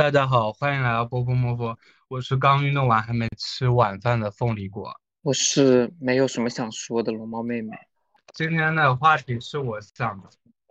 [0.00, 1.78] 大家好，欢迎来到波波摸佛，
[2.08, 4.98] 我是刚运动完还没吃晚饭的凤梨果。
[5.20, 7.76] 我是没有什么想说的龙猫妹妹。
[8.32, 10.18] 今天的话题是我想，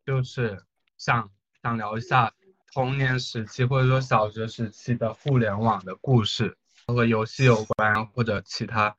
[0.03, 0.59] 就是
[0.97, 1.29] 想
[1.61, 2.33] 想聊一下
[2.73, 6.57] 童年时期或者说小学时期的互联网的故事，
[6.87, 8.95] 和游戏有关或者其他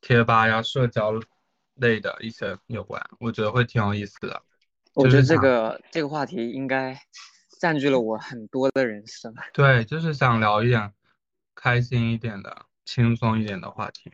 [0.00, 1.14] 贴吧呀、社交
[1.74, 4.40] 类的一些有关，我觉得会挺有意思的。
[4.94, 6.96] 我觉得这个这个话题应该
[7.64, 9.34] 占据了我很多的人生。
[9.54, 10.92] 对，就是想聊一点
[11.54, 14.12] 开心一点的、轻松一点的话题。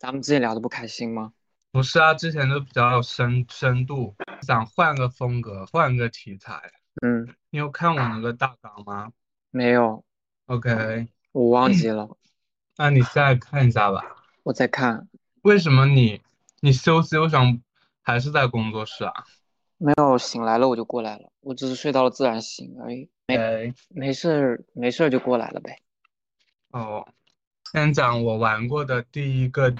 [0.00, 1.32] 咱们之前聊的不开心吗？
[1.70, 6.60] 不是啊，之前都比较有深深度，想换个风格，换个题材。
[7.02, 9.12] 嗯，你有看我那个大纲吗
[9.52, 10.04] 没有
[10.46, 12.08] ，？OK， 我忘记了。
[12.78, 14.02] 那你现在看一下吧。
[14.42, 15.08] 我在看，
[15.42, 16.20] 为什么你
[16.58, 17.60] 你休息为什么
[18.02, 19.24] 还是在工作室啊？
[19.78, 23.10] 没有醒来了我就过来了，我只是睡到了自然醒而已。
[23.26, 25.82] 没哎，没事儿没事儿就过来了呗。
[26.70, 27.06] 哦，
[27.72, 29.74] 先讲我玩过的第一个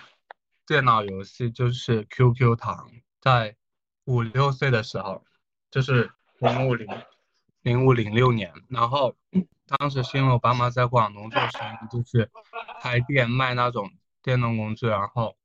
[0.67, 3.57] 电脑游戏就是 QQ 糖，在
[4.05, 5.23] 五六岁的时候，
[5.71, 6.89] 就是零五零
[7.63, 9.15] 零五零六年，然后
[9.79, 12.31] 当时是因为我爸妈在广东做生意，就是
[12.81, 13.91] 开店卖那种
[14.23, 15.37] 电动工具，然后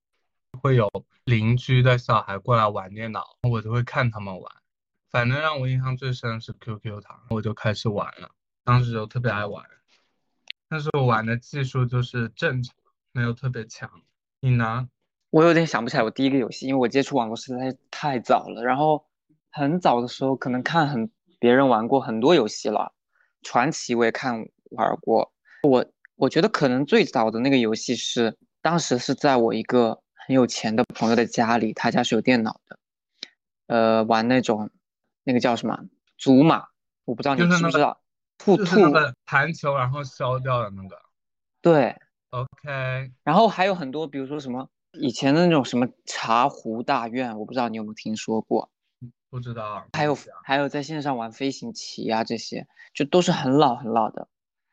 [0.60, 0.90] 会有
[1.26, 4.52] 邻居的小孩过来玩电脑，我就会看他们玩。
[5.10, 8.30] 反正让我印象最深的是 QQ 糖，我就开始玩了，
[8.64, 9.66] 当时就特别爱玩。
[10.70, 12.76] 但是我玩的技术就是正常，
[13.12, 13.90] 没有特别强。
[14.40, 14.88] 你呢？
[15.30, 18.64] 我有点想不起来我第一个游戏，因为我接触网络实在是太早了。
[18.64, 19.06] 然后
[19.52, 22.94] 很早的时候可能看很别人玩过很多游戏了，
[23.42, 25.34] 传奇我也看玩过。
[25.64, 32.80] 我我觉得可能最早的那个游戏是当时是在我一个很有钱的朋友的家里，他家是有电脑的，
[33.68, 34.70] 呃，玩那种
[35.24, 35.86] 那个叫什么
[36.18, 36.68] 祖玛，
[37.06, 38.02] 我不知道你知不知道，
[38.38, 40.98] 兔兔就是那弹球然后消掉的那个。
[41.62, 41.96] 对
[42.30, 48.72] ，OK，然后还有很多，比如说什么以前的那种什么茶壶大院，我不知道你有没有听说过。
[49.30, 49.88] 不知道。
[49.94, 54.28] 还有还有在线上玩飞行棋啊，这些就都是很老很老的，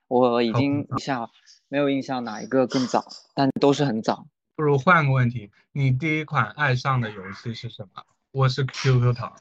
[0.08, 1.30] 我已经一下
[1.68, 3.04] 没有印象哪一个更早，
[3.34, 4.26] 但都是很早。
[4.58, 8.02] 不如换个问题，你第一款爱上的游戏是什么？
[8.32, 9.32] 我是 QQ 糖，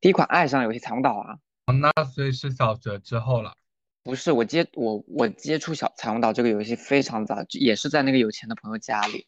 [0.00, 1.36] 第一款爱上游戏彩虹岛啊，
[1.66, 3.56] 那所以是小学之后了。
[4.04, 9.26] 不是我接我我接触小彩虹岛这个游戏非常早，也是在那个有钱的朋友家里，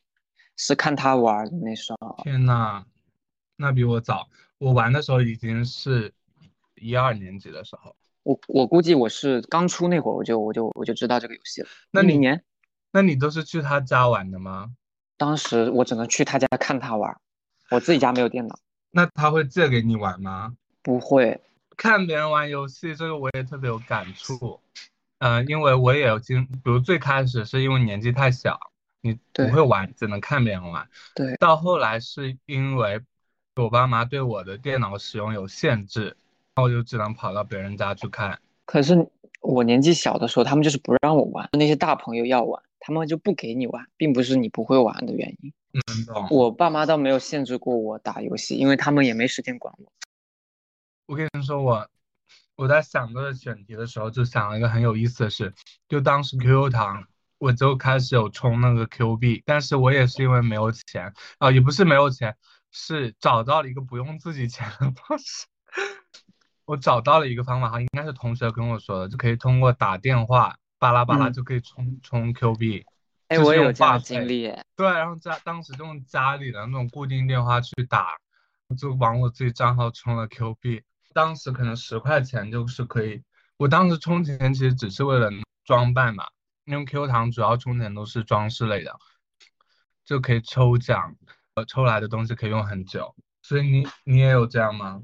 [0.56, 2.16] 是看他玩的那时候。
[2.22, 2.84] 天呐，
[3.56, 4.28] 那比我早。
[4.58, 6.14] 我玩的时候已经是
[6.76, 7.96] 一二年级的时候。
[8.22, 11.68] 我我估计我是刚出那会儿我就我就我就知道这个游戏了。
[11.90, 12.44] 那你年，
[12.92, 14.70] 那你都是去他家玩的吗？
[15.16, 17.16] 当时我只能去他家看他玩，
[17.70, 18.58] 我自己家没有电脑，
[18.90, 20.54] 那他会借给你玩吗？
[20.82, 21.40] 不会。
[21.76, 24.60] 看别人玩游戏，这个我也特别有感触。
[25.18, 28.58] 嗯、因为我也有经，比如最开始是因为年纪太小，
[29.00, 30.86] 你不会玩，只能看别人玩。
[31.14, 33.00] 对，到后来是因为
[33.56, 36.16] 我爸妈对我的电脑使用有限制，然
[36.56, 38.38] 后我就只能跑到别人家去看。
[38.66, 39.08] 可是
[39.40, 45.50] 我年纪小的时候，他们就是不让我玩，那些大朋友要玩，他们就不给你玩，并不是你不会玩的原因。
[45.72, 46.28] 嗯？
[46.30, 49.90] 我爸妈倒没有限制过我打游戏，因为他们也没时间管我。
[51.06, 51.88] 我跟你说，我
[52.56, 55.54] 我在想这个选题的时候，就想了一个很有意思的事，
[55.88, 57.06] 就当时 QQ 糖，
[57.38, 62.36] 我就开始有充那个 Q 币，但是我也是因为没有钱啊、也不是没有钱，
[62.70, 65.46] 是找到了一个不用自己钱的方式。
[66.66, 72.84] 我找到了一个方法，哈应该是同学跟我说的，就可以通过打电话巴拉巴拉嗯就可以充充 Q 币。
[73.28, 78.18] 哎，我有这样的经历，哎对，然后家当时就用家里的那种固定电话去打，
[78.76, 80.82] 就往我自己账号充了 Q 币，
[81.14, 83.22] 当时可能十块钱就是可以。
[83.56, 85.30] 我当时充钱其实只是为了
[85.64, 86.26] 装扮嘛，
[86.66, 88.94] 因为 Q 糖主要充钱都是装饰类的，
[90.04, 91.16] 就可以抽奖，
[91.54, 93.14] 呃，抽来的东西可以用很久。
[93.40, 95.02] 所以你你也有这样吗？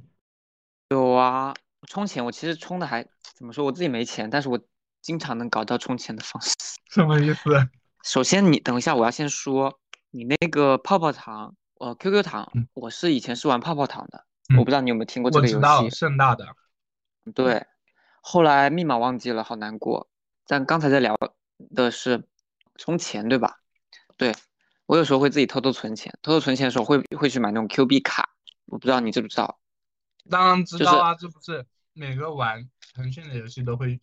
[0.91, 1.55] 有啊。
[1.89, 4.61] 充钱我其实充的还怎么说，我自己没钱，但是我
[5.01, 6.55] 经常能搞到充钱的方式。
[6.91, 7.51] 什么意思？
[8.03, 9.79] 首先，你等一下，我要先说
[10.11, 15.91] 你那个泡泡糖，呃，QQ 糖嗯，我是以前是玩泡泡糖的，嗯我不知道你有没有听过这个游我知道戏。
[15.91, 16.47] 盛大的，
[17.35, 17.67] 对，
[18.23, 20.09] 后来密码忘记了，好难过。
[20.47, 21.17] 但刚才在聊
[21.75, 22.25] 的是
[22.77, 23.61] 充钱，对吧？
[24.17, 24.35] 对，
[24.87, 28.31] 我有时候会自己偷偷存钱，偷偷存钱的时候会会去买那种 Q 币卡，
[28.67, 29.61] 我不知道你知不知道。
[30.29, 34.01] 当然知就是道啊，这不是每个玩腾讯的游戏都会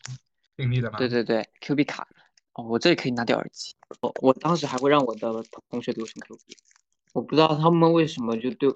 [0.57, 0.97] 经历的吗？
[0.97, 2.07] 对对对，Q 币卡。
[2.53, 3.75] 哦，我这里可以拿掉耳机。
[4.01, 6.57] 我我当时还会让我的同学给我充 Q 币，
[7.13, 8.73] 我不知道他们为什么就对，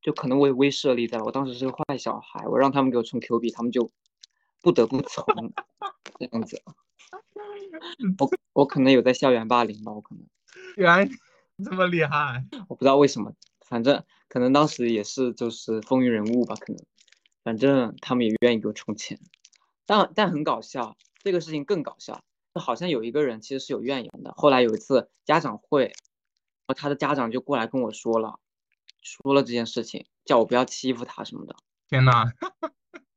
[0.00, 1.18] 就可能我有威慑力在。
[1.18, 3.90] 我当时是个坏小孩，我让他们给我充 Q 币，他们就
[4.62, 5.24] 不得不从，
[6.20, 6.62] 这样子。
[8.18, 10.24] 我我可能有在校园霸凌吧，我可能
[10.76, 11.08] 原来
[11.64, 13.32] 这么厉害，我不知道为什么，
[13.66, 16.80] 反正可能当时也是就是风云人物吧，可能
[17.42, 19.18] 反正他们也愿意给我充钱，
[19.84, 20.96] 但但很搞笑，
[21.26, 22.22] 这个事情更搞笑，
[22.54, 25.92] 好像有一个人其实是有怨言的，后来有一次家长会，
[26.76, 28.38] 他的家长就过来跟我说了，
[29.02, 31.56] 说了这件事情，叫我不要欺负他什么的。
[31.88, 32.30] 天呐！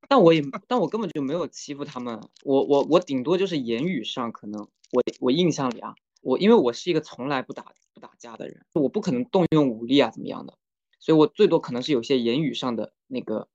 [0.08, 10.58] 但我也，但我根本就没有欺负他们，我我我顶多就是言语上可能，我我印象里啊，我因为我是一个从来不打不打架的人，我不可能动用武力啊怎么样的，
[11.00, 13.48] 所以我最多可能是有些言语上的那个，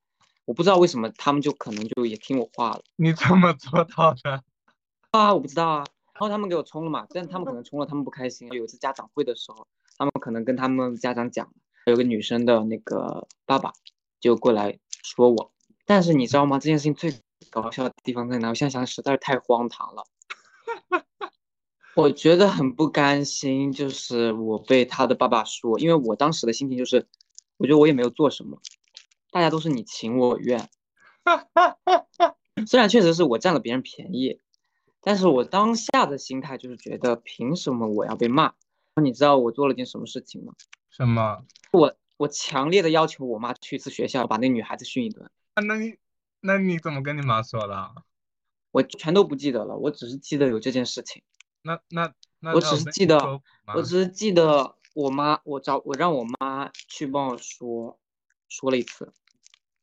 [0.45, 2.83] 我不知道为什么他们就可能就也听我话了。
[2.97, 4.43] 你怎么做到的？
[5.11, 5.85] 啊，我不知道啊。
[6.15, 8.49] 然后他们给我充了嘛，但他们可能充了，他们不开心。
[8.53, 9.67] 有一次家长会的时候，
[9.99, 11.53] 他们可能跟他们家长讲，
[11.87, 13.73] 有个女生的那个爸爸
[14.21, 15.53] 就过来说我。
[15.87, 16.59] 但是你知道吗？
[16.59, 17.15] 这件事情最
[17.51, 18.51] 搞笑的地方在哪？
[18.51, 20.05] 我现在想实在是太荒唐了，
[21.97, 23.73] 我觉得很不甘心。
[23.73, 27.07] 就是我被他的爸爸说，因为我当时的心情就是，
[27.57, 28.61] 我觉得我也没有做什么，
[29.35, 30.69] 大家都是你情我愿。
[32.69, 34.39] 虽然确实是我占了别人便宜，
[35.01, 38.53] 但是我当下的心态就是觉得，凭什么我要被骂？
[39.03, 40.55] 你知道我做了件什么事情吗？
[40.89, 41.45] 什么？
[41.73, 45.29] 我我强烈的要求我妈去一次学校，把那女孩子训一顿。
[45.55, 45.97] 啊那你
[46.39, 47.91] 那你怎么跟你妈说的？
[48.71, 51.25] 我全都不记得了，我只是记得有这件事情。
[51.63, 53.19] 那那那我只是记得，
[53.75, 57.99] 我只是记得我妈，我找我让我妈去帮我说，
[58.49, 59.13] 说了一次。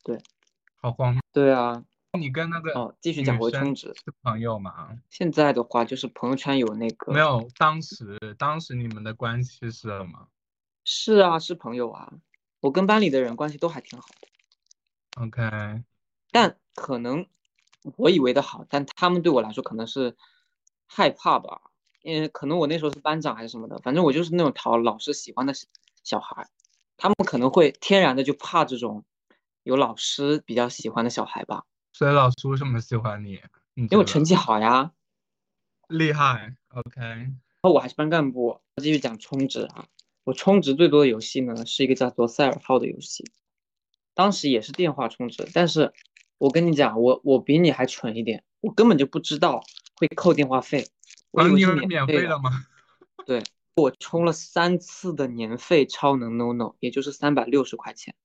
[0.03, 0.19] 对，
[0.75, 1.19] 好慌。
[1.31, 1.83] 对啊，
[2.17, 4.97] 你跟那个哦，继续讲回充值是朋友吗？
[5.09, 10.27] 现在的话就是朋友圈有那个没有，当时当时你们的关系是什么？
[10.83, 12.11] 是啊，是朋友啊，
[12.59, 15.23] 我跟班里的人关系都还挺好的。
[15.23, 15.83] OK，
[16.31, 17.27] 但可能
[17.97, 20.17] 我以为的好，但他们对我来说可能是
[20.87, 21.61] 害怕吧，
[22.01, 25.53] 因为可能我那时候是班长还是什么的，反正我就是那种讨老师喜欢的
[26.03, 26.47] 小孩，
[26.97, 29.03] 他们可能会天然的就怕这种
[29.63, 31.63] 有老师比较喜欢的小孩吧。
[31.93, 33.41] 所以老师为什么喜欢你？
[33.75, 34.91] 因为我成绩好呀，
[35.87, 36.55] 厉害。
[36.69, 38.59] OK，然后我还是班干部。
[38.81, 39.85] 继续讲充值啊，
[40.23, 43.29] 我充值最多的游戏呢是一个叫做赛尔号的游戏。
[44.13, 45.93] 当时也是电话充值，但是
[46.37, 49.63] 我跟你讲，我我比你还蠢一点，我根本就不知道
[49.95, 50.87] 会扣电话费，
[51.31, 52.65] 我以为是免费的吗？
[53.25, 53.43] 对，
[53.75, 58.15] 我充了三次的年费超能 NONO，也就是三百六十块钱。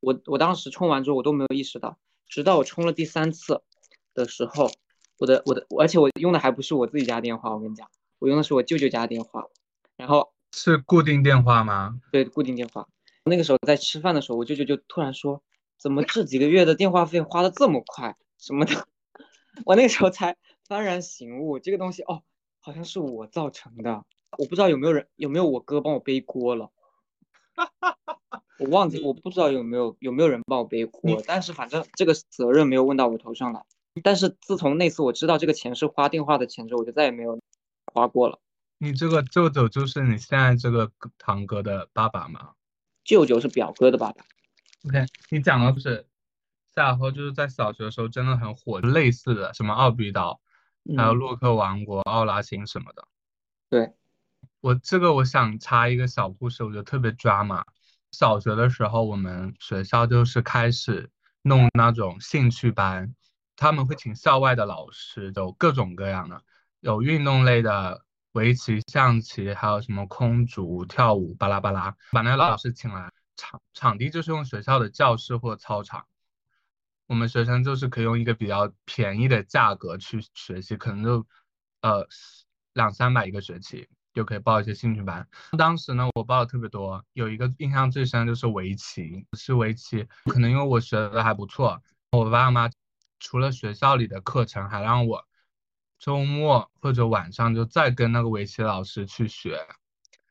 [0.00, 3.62] 我我当时充完之后我都没有意识到，直到我充了第三次
[4.14, 4.70] 的时候，
[5.18, 7.88] 我的我的，而且我用的还不是我自己家电话，我跟你讲，
[8.18, 9.46] 我用的是我舅舅家电话，
[9.96, 12.00] 然后是固定电话吗？
[12.10, 12.88] 对，固定电话。
[13.24, 15.42] 那个时候在吃饭的时候，我舅舅就突然说
[15.78, 18.16] ：“怎么这几个月的电话费花的这么快？
[18.38, 18.86] 什么的。
[19.66, 20.36] ”我那个时候才
[20.68, 22.22] 幡然醒悟，这个东西哦，
[22.60, 24.04] 好像是我造成的。
[24.38, 26.70] 我不知道有没有人有没有我哥帮我背锅了。
[28.60, 33.64] 我忘记，我不知道有没有有没有人帮我背锅，但是反正这个责任没有问到我头上来。
[34.02, 37.40] 但是自从那次我知道这个钱是花电话的钱之后，我就再也没有
[37.92, 38.38] 花过了。
[38.78, 42.50] 你这个舅舅就是你现在这个堂哥的爸爸吗？
[43.02, 44.24] 舅舅是表哥的爸爸。
[44.88, 46.06] OK，你讲的是
[46.74, 50.40] 赛尔号，就是在小学的时候真的很火，类似的什么奥比岛，
[50.96, 53.08] 还有洛克王国、奥拉星什么的。
[53.68, 53.92] 对，
[54.60, 57.64] 我这个我想插一个小故事，我觉得特别抓马。
[58.12, 61.10] 小学的时候，我们学校就是开始
[61.42, 63.14] 弄那种兴趣班，
[63.56, 66.42] 他们会请校外的老师，有各种各样的，
[66.80, 68.04] 有运动类的。
[68.34, 76.06] 围棋、象棋，还有什么空竹、跳舞，巴拉巴拉，把那个老师请来，场场地就是用学校的教室或操场，
[77.08, 81.26] 我们学生就是可以用一个比较便宜的价格去学习，可能就
[81.80, 82.06] 呃
[82.72, 85.26] 两三百一个学期就可以报一些兴趣班。
[85.58, 92.70] 当时呢，我报的特别多，有一个印象最深就是围棋，是围棋，可能因为我学的还不错，我爸妈
[93.18, 95.26] 除了学校里的课程，还让我。
[95.98, 99.60] 周末或者晚上就再跟那个围棋老师去学，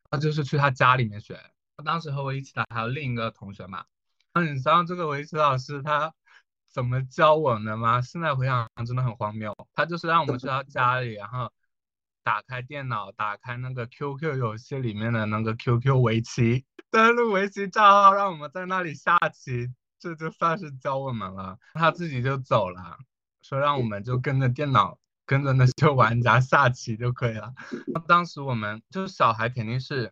[0.09, 1.39] 那就是去他家里面学。
[1.85, 3.85] 当时和我一起的还有另一个同学嘛。
[4.33, 6.11] 那你知道这个围棋老师他
[6.73, 8.01] 怎么教我们的吗？
[8.01, 9.55] 现在回想真的很荒谬。
[9.75, 11.53] 他就是让我们去他家里，然后
[12.23, 21.57] 打开电脑，打开那个 QQ 游戏里面的那个 QQ 围棋，登录围棋账号，让我们在那里下棋，这就算是教我们了。
[21.73, 22.97] 他自己就走了，
[23.41, 24.97] 说让我们就跟着电脑。
[25.25, 27.53] 跟着那些玩家下棋就可以了。
[28.07, 30.11] 当时我们就是小孩，肯定是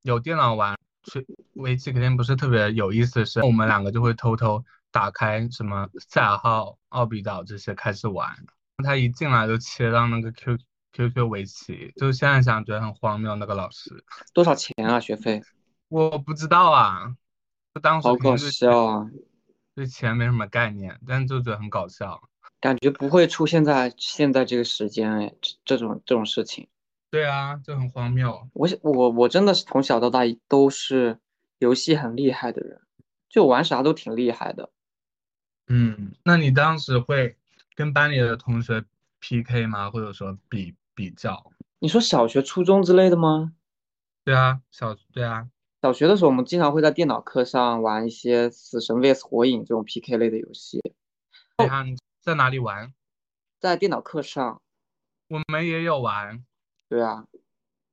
[0.00, 3.42] 有电脑玩，去围棋肯定不是特别有意思的事。
[3.42, 8.34] 我们两个就会偷偷打开什么赛尔号、奥比岛这些开始玩。
[8.82, 10.56] 他一进来就切到那个 Q
[10.96, 13.36] Q Q 围棋，就现在想觉得很荒谬。
[13.36, 14.98] 那个老师多少钱啊？
[14.98, 15.42] 学费？
[15.88, 17.14] 我不知道啊，
[17.74, 19.10] 就当时好搞笑啊！
[19.74, 22.22] 对钱没什么概念，但就觉得很搞笑。
[22.60, 25.34] 感觉不会出现在现在这个时间哎，
[25.66, 26.66] 这种这种事情。
[27.10, 28.48] 对啊，就很荒谬。
[28.54, 31.20] 我我我真的是从小到大都是
[31.58, 32.80] 游戏很厉害的人，
[33.28, 34.70] 就玩啥都挺厉害的。
[35.68, 37.36] 嗯，那你当时会
[37.74, 38.84] 跟班里的同学
[39.20, 39.90] PK 吗？
[39.90, 41.52] 或者说比比较？
[41.78, 43.52] 你说小学、初中之类的吗？
[44.24, 45.46] 对啊，小对啊，
[45.82, 50.80] 小学的时候我们经常会在电脑课上玩一些《死神 VS 火影》这种 PK 类的游戏。
[51.58, 51.86] 你看
[52.20, 52.92] 在哪里玩？
[53.60, 54.60] 在电脑课上。
[55.28, 56.44] 我们也有玩。
[56.88, 57.26] 对啊，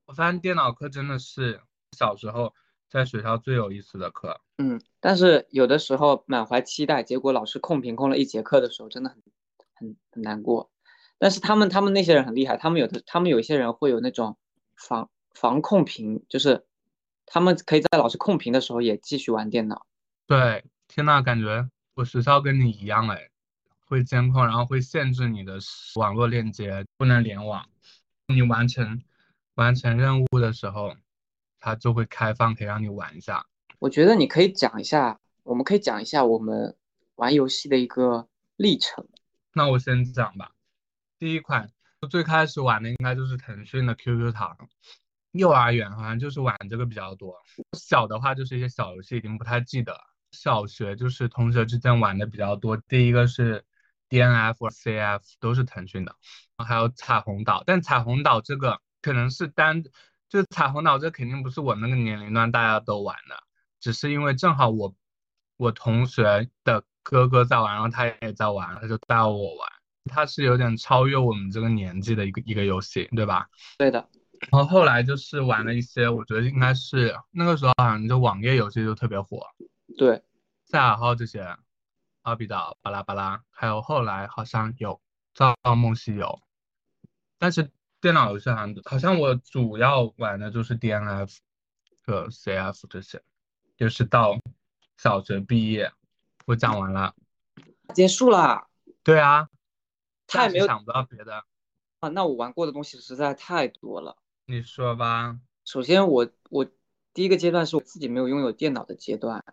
[0.05, 1.61] 我发现电脑课真的是
[1.97, 2.53] 小时候
[2.89, 4.39] 在学校最有意思的课。
[4.57, 9.21] 嗯，但是有的时候满怀期待，结果老师控屏控了一节课的时候，真的很
[9.75, 10.69] 很很难过。
[11.23, 14.35] 但是他们他们那些人很厉害，他们有的他们有一些人会有那种
[14.75, 16.65] 防防控屏，就是
[17.25, 19.85] 他们可以在老师控屏的时候也继续玩电脑。
[20.27, 23.29] 对，天呐，感觉我学校跟你一样哎，
[23.87, 25.59] 会监控，然后会限制你的
[25.95, 27.65] 网络链接，不能联网。
[28.27, 29.01] 你完成
[29.55, 30.93] 完成任务的时候，
[31.61, 33.45] 它就会开放，可以让你玩一下。
[33.79, 36.75] 我觉得你可以讲一下，我们可以讲一下我们
[37.15, 38.27] 玩游戏的一个
[38.57, 39.07] 历程。
[39.53, 40.51] 那我先讲吧。
[41.23, 41.71] 第一款
[42.09, 44.57] 最开始玩的应该就是腾讯的 QQ 糖，
[45.31, 47.37] 幼儿园好像就是玩这个比较多。
[47.79, 49.97] 小的话就是一些小游戏，已经不太记得。
[50.33, 52.75] 小学就是同学之间玩的比较多。
[52.75, 53.63] 第一个是
[54.09, 56.13] DNF 或 CF 都是腾讯的。
[56.57, 59.81] 还有彩虹岛，但彩虹岛这个可能是单，
[60.27, 63.41] 就彩虹岛这肯定不是我那个年龄段大家都玩的，
[63.79, 64.93] 只是因为正好我
[65.55, 69.69] 我同学的哥哥在玩，然后他也在玩，他就带我玩，
[70.05, 73.49] 他是有点超越我们这个年纪的一个一个游戏，对吧？
[73.77, 74.09] 对的。
[74.51, 79.41] 然后后来就是玩了一些，我觉得应该是那个时候好像就网页游戏就特别火，
[79.97, 80.21] 对，
[80.65, 81.55] 赛尔号这些，
[82.23, 84.99] 阿比岛巴拉巴拉，还有后来好像有
[85.33, 86.41] 造梦西游。
[87.39, 91.37] 但是电脑游戏好像好像我主要玩的就是 DNF
[92.05, 93.21] 和 CF 这些，
[93.77, 94.37] 就是到
[94.97, 95.89] 小学毕业，
[96.45, 97.15] 我讲完了，
[97.93, 98.67] 结束了。
[99.03, 99.47] 对啊，
[100.27, 101.43] 太没有想不到别的
[101.99, 102.09] 啊。
[102.09, 104.17] 那我玩过的东西实在太多了。
[104.45, 105.39] 你说吧。
[105.65, 106.65] 首先我我
[107.13, 109.43] 第一个阶段是我自己没有拥有电脑的阶段，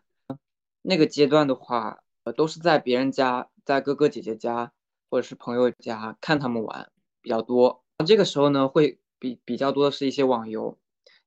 [0.83, 4.73] 那个阶段的话，呃，都是在别人家，在哥哥姐姐家
[5.09, 6.91] 或者是朋友家看他们玩。
[7.23, 10.79] 比较多，这个时候呢，会比比较多的是一些网游，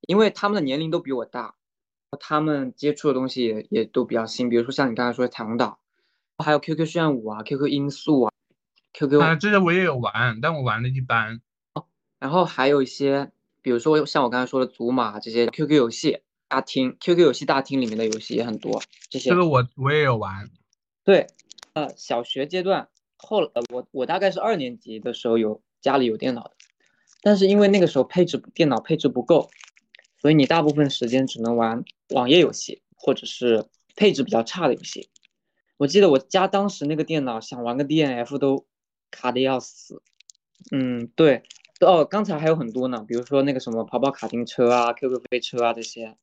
[0.08, 1.54] 因为他们的年龄都比我大，
[2.20, 5.80] 他们接触的东西也也都比较新，比如说像你刚才说的彩虹岛，
[6.44, 8.34] 还有 QQ 炫舞啊，QQ 音速啊
[8.94, 11.42] ，QQ 啊，这些我也有玩，但我玩的一般。
[12.20, 13.32] 然后还有一些，
[13.62, 19.32] 比如说像我刚才说的祖玛这些 QQ 游戏大厅，QQ 游戏大厅里面的游戏也很多，这些。
[19.32, 20.50] 这个我我也有玩。
[21.04, 21.28] 对，
[21.74, 25.62] 呃，小学阶段后，呃，我我大概是二年级的时候有。
[25.84, 26.52] 家里有电脑的，
[27.22, 29.50] 但是因为那个时候配置电脑配置不够，
[30.18, 33.66] 所以你大部分时间只能玩网页游戏或者是
[33.98, 35.10] 配置比较差的游戏。
[35.76, 38.66] 我记得我家当时那个电脑想玩个 DNF 都
[39.14, 40.02] 卡的要死。
[40.72, 41.44] 嗯，对，
[41.82, 46.18] 哦，刚才还有很多呢，比如说那个什么跑跑卡丁车啊、QQ 飞车啊这些，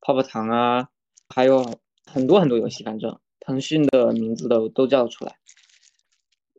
[0.00, 0.88] 泡泡糖啊，
[1.28, 5.36] 还有很多很多游戏，反正腾讯的名字都都叫出来。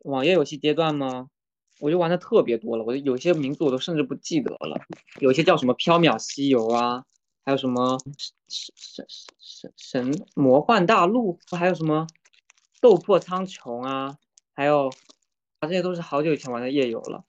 [0.04, 1.28] 网页游戏阶段吗？
[1.78, 4.80] 我就玩的特别多了，我有些名字我都甚至不记得了，
[5.20, 7.04] 有些叫什么缥缈西游啊，
[7.44, 7.98] 还有什么
[8.48, 9.06] 神神
[9.38, 12.06] 神神魔幻大陆，还有什么
[12.80, 14.16] 斗破苍穹啊，
[14.54, 14.90] 还有
[15.66, 17.24] 这些都是好久以前玩的夜游了。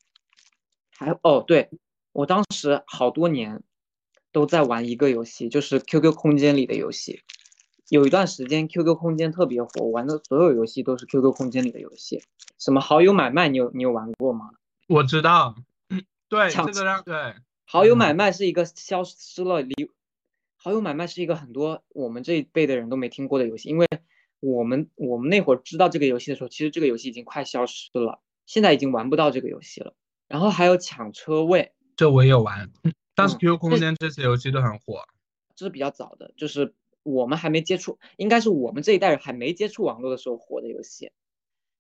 [0.98, 1.70] 还有哦，对
[2.12, 3.62] 我当时好多年
[4.32, 7.22] 都在玩一个游戏，就是 QQ 空间里的游戏。
[7.90, 12.22] 有一段时间 QQ 空间特别火，玩的所有游戏都是 QQ 空间里的游戏。
[12.60, 14.50] 什么好友买卖，你有你有玩过吗？
[14.88, 15.56] 我知道，
[16.28, 19.90] 对这个让对好友买卖是一个消失了，离
[20.56, 23.88] 好友买卖是一个很多我们这一辈的人都没听过的游戏，因为
[24.40, 29.94] 我们我们那会儿知道这个游戏的时候，其实这个游戏已经快消失了，现在已经玩不到这个游戏了。
[30.28, 32.72] 然后还有抢车位，这我也有玩，
[33.14, 35.04] 当时 QQ 空间这些游戏都很火，
[35.56, 36.74] 这是比较早的，就是。
[37.04, 41.14] 我们还没接触，应该是我们这一代人还没接触网络的时候火的游戏，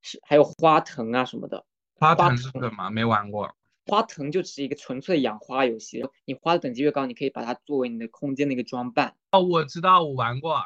[0.01, 1.65] 是还有花藤啊什么的。
[1.95, 2.89] 花藤是什么？
[2.91, 3.53] 没玩过。
[3.87, 9.17] 花藤就是一个纯粹养花游戏，你花的等级越高，你可以把它作为你的空间的一个装扮。
[9.31, 10.63] 哦，我知道，我玩过。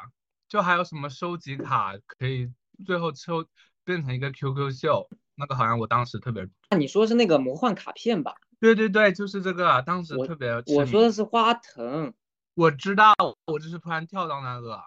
[0.48, 2.48] 就还有什么收集卡，可以
[2.86, 3.44] 最后抽
[3.84, 5.10] 变成一个 QQ 秀。
[5.34, 8.34] 那个好像我当时特别，那你说是那个魔幻卡片吧？
[8.60, 12.14] 对对对，就是这个啊，当时我特别痴我说的是花藤。
[12.54, 13.14] 我知道，
[13.46, 14.78] 我就是突然跳到那个，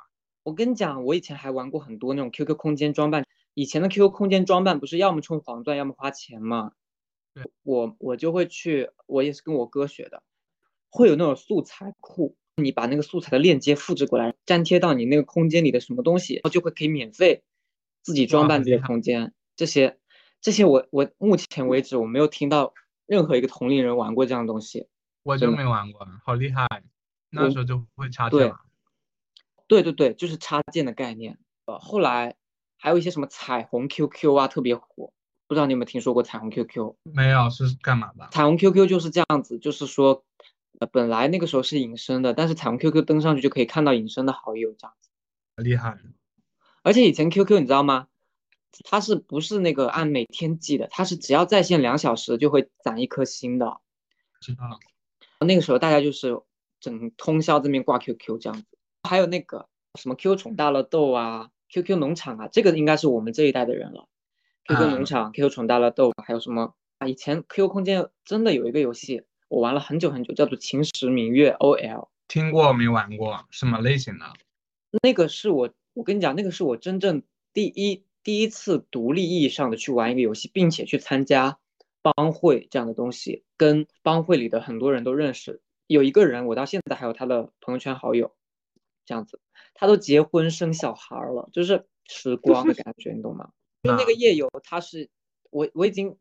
[0.44, 3.26] 我跟你讲，我以前还玩过很多那种 QQ 空间装扮。
[3.56, 6.74] 以前的 QQ 空间装扮不是要么充黄钻，要么花钱吗？
[7.34, 10.22] 对我我就会去，我也是跟我哥学的，
[10.92, 17.44] 会有那种素材库，你把那个素材的链接复制过来，粘贴到你那个空间里的什么东西，然后就会可以免费
[18.04, 19.34] 自己装扮这个哇好厉害空间。
[19.56, 19.98] 这些
[20.46, 22.76] 这些我我目前为止我没有听到
[23.08, 24.88] 任何一个同龄人玩过这样的东西。
[25.24, 26.68] 我就真没玩过，好厉害，
[27.32, 28.60] 那我时候就会插对件嘛，
[29.66, 31.40] 对对对，就是插件的概念。
[31.66, 32.36] 呃，后来
[32.78, 35.12] 还有一些什么彩虹 QQ 啊，特别火，
[35.48, 36.96] 不知道你有没有听说过彩虹 QQ？
[37.02, 38.28] 没有是干嘛的？
[38.30, 40.24] 彩虹 QQ 就是这样子，就是说，
[40.80, 45.10] 呃，本来那个时候是隐身的，但是彩虹 QQ 登上去就可以看到隐身的好友这样子。
[45.56, 45.98] 厉害，
[46.84, 48.10] 而且以前 QQ 你知道吗？
[48.84, 50.88] 它是不是那个按每天计的？
[50.92, 53.80] 它是只要在线两小时就会攒一颗星的。
[54.42, 54.80] 知道，
[55.40, 56.40] 那个时候大家就是
[56.80, 58.66] 整通宵这边挂 QQ 这样子，
[59.04, 59.68] 还有那个
[60.00, 64.08] 什么 QQ 宠大乐豆啊、QQ 农场啊，这个应该是我们这一代的人了。
[64.68, 67.08] QQ 啊农场、QQ 宠大乐豆，还有什么啊？
[67.08, 71.78] 以前 QQ 空间真的有一个游戏，我玩了很久很久，叫做《秦时明月 OL》。
[72.28, 74.26] 听过没玩过，什么类型的？
[75.04, 77.22] 那个是我，我跟你讲，那个是我真正
[77.54, 81.60] 第一第一次独立意义上的去玩一个游戏，并且去参加
[82.02, 85.62] 帮会这样的东西，跟帮会里的很多人都认识。
[85.86, 88.36] 有一个人，我到现在还有他的朋友圈好友，
[89.06, 89.40] 这样子，
[89.76, 93.52] 他都结婚生小孩了，就是时光的感觉，你懂吗？
[93.84, 95.08] 就那个夜游，他是
[95.52, 96.18] 我我已经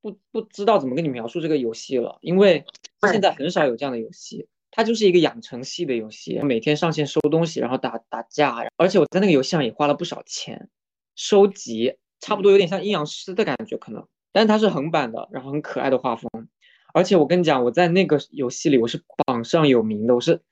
[0.00, 2.64] 不不知道怎么跟你描述这个游戏了，因为
[3.02, 4.48] 现在很少有这样的游戏。
[4.70, 10.68] 它就是一个养成系的游戏，每天上线收东西，然后打打架，而且我在那个游戏上也花了不少钱，
[11.16, 16.30] 收集差不多有点像阴阳师的感觉可能，但是它是横版的，然后很可爱的画风，
[16.94, 20.42] 而且我跟你讲，我在那个游戏里我是榜上有名的，我是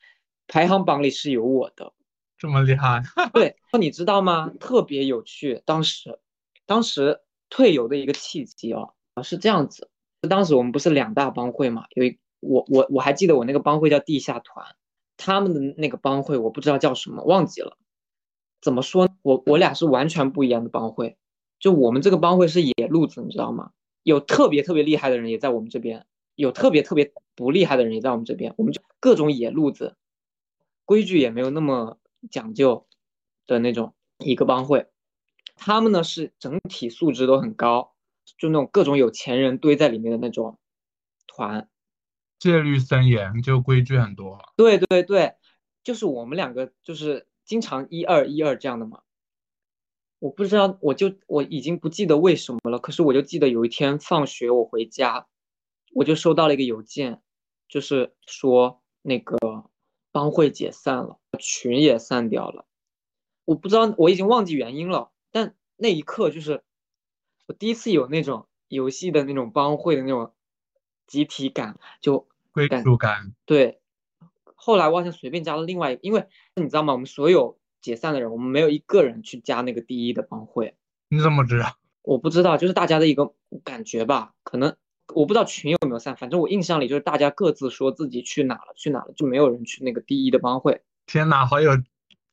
[0.49, 1.93] 排行榜里是有我的，
[2.39, 3.03] 这么厉害？
[3.33, 4.51] 对，你知道吗？
[4.59, 6.19] 特别有趣，当时
[6.67, 9.91] 当时退游的一个契机哦，是这样子，
[10.29, 12.19] 当时我们不是两大帮会嘛，有一。
[12.47, 14.67] 我我我还记得我那个帮会叫地下团，
[15.17, 17.79] 他们的那个帮会我不知道叫什么，忘记了。
[18.65, 19.11] 怎么说？
[19.21, 21.19] 我我俩是完全不一样的帮会。
[21.59, 23.73] 就我们这个帮会是野路子，你知道吗？
[24.03, 28.55] 有特别特别厉害的人也在我们这边，有特别特别不厉害的人也在我们这边。
[28.57, 29.97] 我们就各种野路子，
[30.87, 31.99] 规矩也没有那么
[32.31, 32.87] 讲究
[33.47, 34.87] 的那种一个帮会。
[35.57, 37.93] 他们呢是整体素质都很高，
[38.39, 40.59] 就那种各种有钱人堆在里面的那种
[41.27, 41.69] 团。
[42.39, 44.39] 戒律森严，就规矩很多。
[44.57, 45.35] 对对对，
[45.83, 49.03] 就是我们两个就是经常一二一二这样的嘛。
[50.19, 52.79] 我不知道，我就我已经不记得为什么了。
[52.79, 55.27] 可是我就记得有一天放学我回家，
[55.93, 57.21] 我就收到了一个邮件，
[57.69, 59.37] 就是说那个
[60.13, 62.65] 帮会解散了，群也散掉了。
[63.45, 65.13] 我不知道，我已经忘记原因了。
[65.31, 66.63] 但那一刻就是
[67.47, 70.33] 我第一次有那种游戏的那种帮会的那种
[71.07, 73.35] 集体感，就归属感。
[73.45, 73.83] 对，
[74.65, 76.95] 后来我好像随便加了另外一个，因为你知道吗？
[76.95, 80.75] 我们所有解散的人，我们没有一个人去加那个第一的帮会。
[81.11, 81.77] 你怎么知道？
[82.01, 84.33] 我不知道，就是大家的一个感觉吧。
[84.43, 84.75] 可能
[85.15, 90.81] 我不知道群有没有散，反正我印象里就是大家各自说自己去哪了，去哪了，就没有人去那个第一的帮会。
[91.05, 91.73] 天哪，好有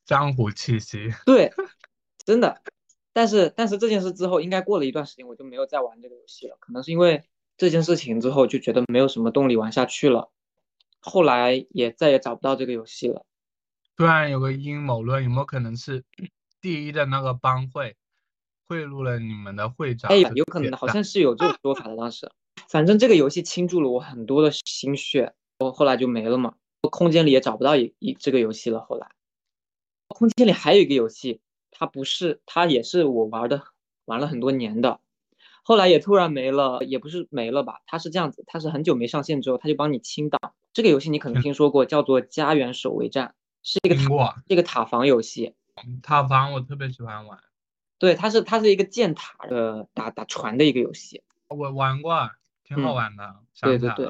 [0.06, 1.10] 江湖气息。
[1.28, 1.52] 对，
[2.26, 2.62] 真的。
[3.12, 6.56] 但是但是这件事之后，应该过了一段时间，我就没有再玩这个游戏了。
[6.62, 7.24] 可能是因为
[7.58, 10.32] 这件事情之后，就觉得没有什么动力玩下去了。
[11.02, 13.26] 后来也再也找不到这个游戏了。
[13.98, 16.04] 突然有个阴谋论，有没有可能是
[16.62, 17.96] 第一的那个帮会
[18.68, 20.10] 贿赂了你们的会长？
[20.12, 21.96] 哎，有可能的，好像是有这种说法的。
[21.98, 22.32] 当时，
[22.70, 26.56] 反正这个游戏倾注了我很多的心血，我后来就没了嘛。
[26.90, 28.80] 空间里也找不到一一这个游戏了。
[28.82, 29.12] 后来，
[30.08, 33.64] 空间里还有一个游戏，它不是，它也是我玩的，
[34.06, 35.00] 玩了很多年的。
[35.72, 37.80] 后来也突然没了，也不是没了吧？
[37.86, 40.54] 它是这样子，它是很久没上线之后，它就帮你清档。
[40.74, 43.28] 这个游戏你可能听说过，叫做《家园守卫战》，
[43.64, 45.56] 是一个听过这个塔防游戏。
[46.04, 47.40] 塔防我特别喜欢玩，
[48.00, 51.24] 对，它是它是一个建塔的打打船的一个游戏。
[51.48, 52.30] 我玩过，
[52.66, 53.24] 挺好玩的。
[53.24, 54.10] 嗯对对对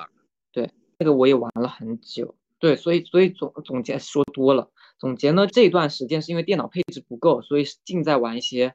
[0.52, 2.34] 对，这个我也玩了很久。
[2.58, 8.74] 对，所以所以总总结说多了，总结呢这段时间是因为电脑配置不够，所以尽在玩一些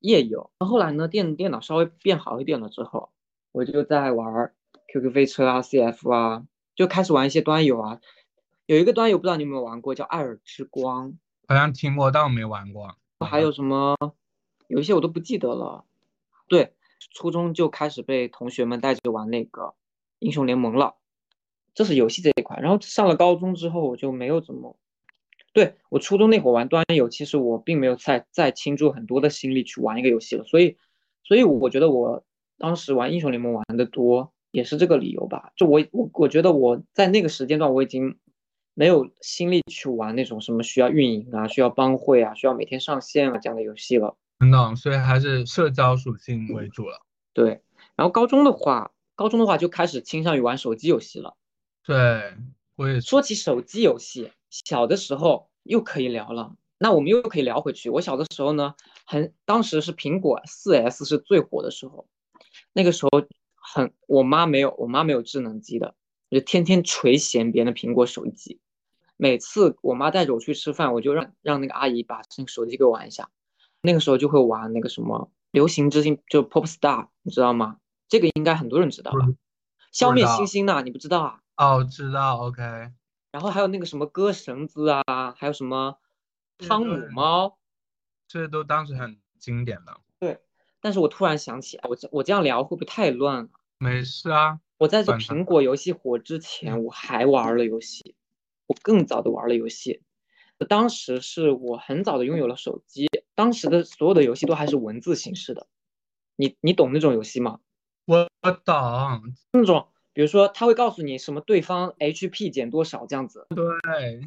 [0.00, 0.50] 页游。
[0.58, 3.10] 后来呢电电脑稍微变好一点了之后，
[3.52, 4.52] 我就在玩
[4.92, 8.00] QQ 飞车啊、CF 啊，就开始玩一些端游啊。
[8.66, 11.12] 有一个端游不知道你有没有玩过，叫《艾尔之光》，
[11.46, 12.96] 好像听过，但我没玩过。
[13.20, 13.96] 还有什么？
[14.68, 15.86] 有一些我都不记得了。
[16.46, 16.74] 对，
[17.14, 19.74] 初中就开始被同学们带着玩那个
[20.18, 20.96] 英雄联盟了，
[21.74, 22.58] 这是游戏这一块。
[22.60, 24.76] 然后上了高中之后，我就没有怎么，
[25.58, 30.44] 对我初中那会儿玩端游，其实我并没有再再倾注很多的心力去玩一个游戏了。
[30.44, 30.76] 所以，
[31.24, 32.22] 所以我觉得我
[32.58, 35.50] 当时玩英雄联盟玩的多，也是这个理由吧。
[35.56, 38.16] 就我我我觉得我在那个时间段我已经
[38.74, 44.16] 没有心力去玩那种什么需要运营啊、需要帮会啊、需要每天上线啊这样的游戏了。
[44.38, 47.00] 等等，所以还是社交属性为主了。
[47.32, 47.62] 对，
[47.96, 51.34] 然后高中的话，高中的话就开始倾向于玩手机游戏了。
[51.84, 52.34] 对，
[52.76, 56.54] 我也说起手机游戏，小的时候又可以聊了。
[56.78, 57.90] 那我们又可以聊回去。
[57.90, 62.06] 我小的时候呢，很当时是苹果四 S 是最火的时候，
[62.72, 63.10] 那个时候
[63.56, 65.94] 很，我妈没有，我妈没有智能机的，
[66.30, 68.60] 我就天天垂涎别人的苹果手机。
[69.16, 73.28] 每次我妈带着我去吃饭，我就让让那个阿姨把那个手机给我玩一下。
[73.80, 77.78] 那个时候就会玩那个什么流行之星，就 Pop Star，你知道吗？
[78.08, 79.18] 这个应该很多人知道吧？
[79.90, 80.82] 消灭星星呢？
[80.82, 81.40] 你不知道啊？
[81.56, 82.62] 哦，知道，OK。
[83.30, 85.98] 然后还有那个什么割绳子啊，还有什么
[86.58, 87.58] 汤姆猫，
[88.26, 90.00] 这些都当时很经典的。
[90.18, 90.40] 对，
[90.80, 93.50] 但是我突然想起，我我这样聊会不会太乱了？
[93.78, 94.60] 没事啊。
[94.78, 98.14] 我在做苹果游戏火之前，我还玩了游戏，
[98.66, 100.02] 我更早的玩了游戏。
[100.68, 105.66] 当时是我很早的拥有了手机，当时的所有的游戏都还是文字形式的。
[106.34, 107.60] 你你懂那种游戏吗？
[108.06, 108.28] 我
[108.64, 109.88] 懂，那种
[110.18, 113.46] 比如说他会告诉你什么对方 HP 减多少这样子。
[113.50, 114.20] 对，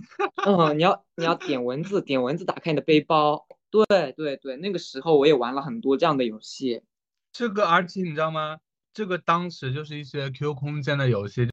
[0.46, 3.46] 嗯，你要你要点文字，点文字打开你的背包。
[3.70, 6.82] 对对对，那个时候我也玩了很多这样的游戏。
[7.34, 8.60] 这个而且你知道吗？
[8.94, 11.50] 这个当时就是一些 Q 空间的游戏，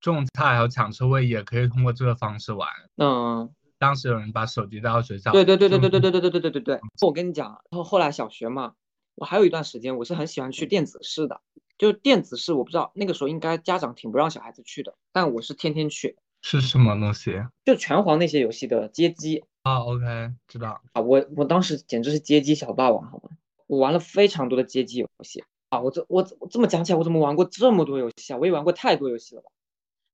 [0.00, 2.68] 种菜还有抢车位也可以通过这个方式玩。
[2.96, 3.54] 嗯。
[3.78, 5.30] 当时有人把手机带到学校。
[5.30, 6.80] 对对对对对对对对对对对对对。
[7.02, 8.74] 我跟你讲，然后后来小学嘛，
[9.14, 11.40] 我还有一段时间我是很喜欢去电子室的，
[11.78, 16.16] 就是电子是，我不知道那个时候应该家长挺不让小孩子去的，但我是天天去。
[16.42, 17.42] 是什么东西？
[17.64, 19.44] 就拳皇那些游戏的街机。
[19.62, 20.80] 啊，OK，知道。
[20.92, 23.30] 啊，我我当时简直是街机小霸王，好吗？
[23.66, 28.36] 我玩了非常多的街机游戏啊，我这我我这么讲起来，我怎么玩过这么多游戏啊？
[28.38, 29.50] 我也玩过太多游戏了吧？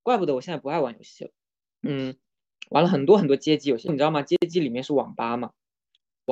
[0.03, 1.31] 怪不得我现在不爱玩游戏了。
[1.83, 2.17] 嗯。
[2.71, 4.23] 玩了很多很多街机游戏，你知道吗？
[4.23, 5.51] 街机里面是网吧嘛，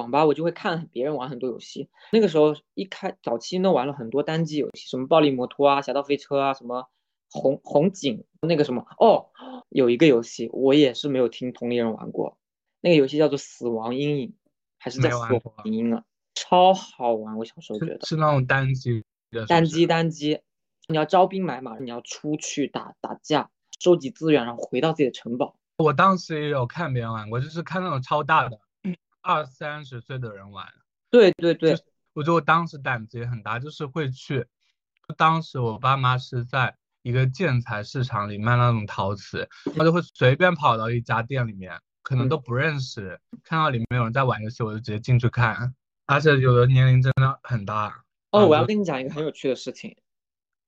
[0.01, 1.89] 网吧我就会看别人玩很多游戏。
[2.11, 6.89] 那个时候一开早期呢，玩了很多单机游戏，什么暴力摩托啊、侠盗飞车啊，什么
[7.31, 9.29] 红红警那个什么哦，
[9.69, 12.37] 有一个游戏我也是没有听同龄人玩过，
[12.81, 14.29] 那个游戏叫做《死亡阴影》，
[14.79, 16.05] 还是叫《死亡阴影》啊？
[16.35, 19.05] 超好玩，我小时候觉得是那种单机，
[19.47, 20.41] 单机单机，
[20.89, 25.57] 你要招兵买马，你要出去打打架，收集资源，然后回到自己的城堡。
[25.77, 28.59] 我当时也有看别人玩过，就是看那种超大的
[29.23, 30.67] 二三十岁的人玩。
[31.11, 31.77] 对对对，
[32.13, 34.47] 我觉得我当时胆子也很大，就是会去。
[35.17, 45.75] 当时我爸妈是在一个建材市场里卖那种陶瓷，他就会随便跑到一家店里面，可能都不认识，看到里面有人在玩游戏，我就直接进去看。
[46.07, 48.05] 而且有的年龄真的很大。
[48.31, 49.97] 哦，我要跟你讲一个很有趣的事情。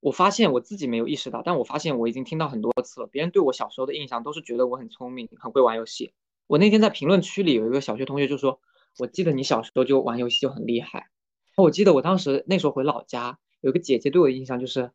[0.00, 3.06] 我发现我自己没有意识到，但我发现我已经听到很多次了。
[3.06, 6.12] 别人对我小时候的印象都是觉得我很聪明，很会玩游戏。
[6.46, 8.60] 我那天在评论区里有一个小学同学就说
[8.98, 11.08] ：“我记得你小时候就玩游戏就很厉害。”
[11.56, 14.90] 我记得我当时那时候回老家，有个姐姐对我的印象就是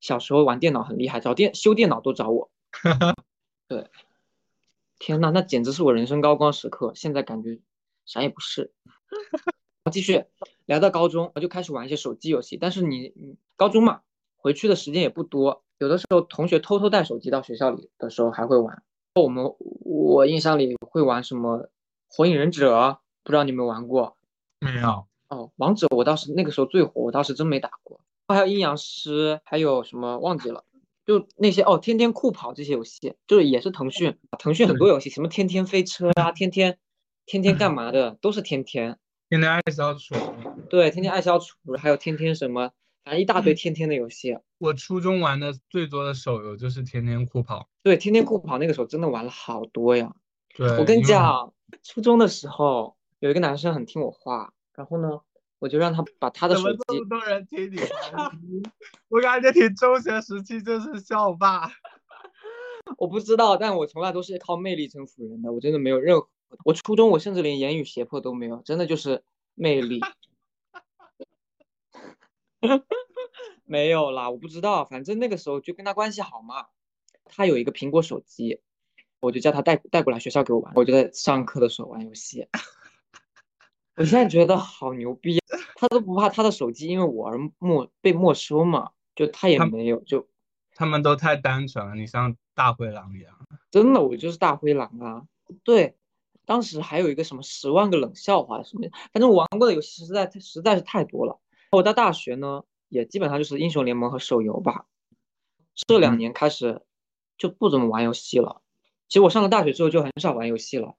[0.00, 2.50] 小时候玩电脑很厉害，找电修电脑都找我。
[3.68, 3.88] 对，
[4.98, 6.92] 天呐，那简直是我人生高光时刻。
[6.94, 7.60] 现在感觉
[8.04, 8.72] 啥也不是。
[9.90, 10.24] 继续
[10.66, 12.56] 聊到高中，我就开始玩一些手机游戏。
[12.56, 14.02] 但是你，你高中嘛。
[14.36, 18.82] 回去的时间也不多，有的时候同学偷偷带手机到学校里的时候还会玩。
[19.14, 21.58] 我们我印象里会玩什么
[22.08, 22.78] 《火影忍者》，
[23.24, 24.16] 不知道你有没有玩过？
[24.60, 25.06] 没有。
[25.28, 28.00] 哦，王者我倒是那个时候最火，我倒是真没打过。
[28.28, 30.64] 还有阴阳师，还有什么忘记了？
[31.04, 36.78] 就那些哦，天天酷跑这些游戏，就是也是腾讯，腾讯很多游戏，什么天天飞车啊，天天
[37.26, 38.96] 天天干嘛的，都是天天。
[39.28, 40.14] 天天爱消除。
[40.68, 42.70] 对，天天爱消除，还有天天什么？
[43.02, 44.38] 反正一大堆天天的游戏。
[44.58, 47.69] 我初中玩的最多的手游就是天天酷跑。
[47.82, 50.14] 对，天天酷跑那个时候真的玩了好多呀。
[50.54, 55.20] 对，我跟你讲，初中的时候有一个男生很听我话，然后呢，
[55.58, 56.78] 我就让他把他的手机。
[56.88, 58.32] 这么多人听你话？
[59.08, 61.70] 我感觉你中学时期就是校霸。
[62.98, 66.28] 我不知道，但我从来都是靠魅力征服人的，我真的没有任何。
[66.64, 69.22] 我初中我甚至连言语胁迫都没有，真的就是
[69.54, 70.00] 魅力。
[73.64, 76.66] 没有啦，我不知道，反正那个时候就跟他关系好嘛。
[77.30, 78.60] 他有一个苹果手机，
[79.20, 80.72] 我就叫他带带过来学校给我玩。
[80.76, 82.48] 我就在上课的时候玩游戏。
[83.96, 85.38] 我现在觉得好牛逼，
[85.74, 90.26] 他都不怕他的手机因为我而没被没收嘛，就他也没有，就
[90.74, 93.34] 他们都太单纯了，你像大灰狼一样。
[93.70, 95.26] 真的我就是大灰狼啊。
[95.64, 95.96] 对，
[96.46, 101.38] 当时还有一个什么十万个冷笑话什么的，反正我玩过的游戏实在实在是太多了。
[101.72, 104.86] 我到大学呢，也基本上就是英雄联盟和手游吧。
[105.74, 106.82] 这两嗯年开始
[107.40, 108.60] 就不怎么玩游戏了。
[109.08, 110.94] 其实我上了大学之后就很少玩游戏了，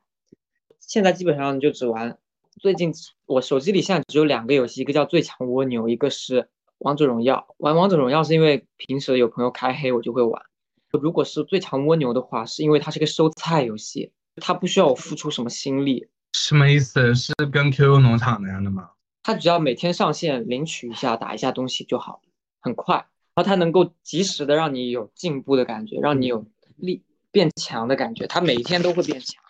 [0.80, 2.18] 现在基本上就只玩。
[2.60, 2.92] 最近
[3.26, 6.42] 我手机里现在只有两个游戏，一个叫《最强蜗牛》，一个是
[6.80, 7.48] 《王者荣耀》。
[7.58, 10.42] 玩王者荣耀是因为平时有朋友开黑，我就会玩。
[10.90, 17.16] 如果是《最强蜗牛》的话，是因为它是个收菜游戏，它不需要我付出什么心力，什么意思？
[17.16, 18.90] 是跟 QQ 农场那样的吗？
[19.24, 22.22] 它只要每天上线领取一下，打一下东西就好，
[22.60, 23.06] 很快。
[23.34, 29.42] 然后它能够及时的让你有进步的感觉，让你有力变强的感觉，它每一天都会变强。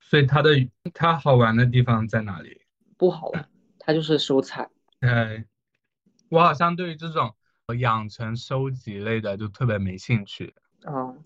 [0.00, 0.50] 所以它的
[0.94, 2.62] 它好玩的地方在哪里？
[2.96, 4.70] 不好玩，它就是收菜。
[5.00, 5.44] 呃，
[6.30, 7.34] 我好像对于这种
[7.78, 10.54] 养成收集类的就特别没兴趣。
[10.86, 11.22] 嗯，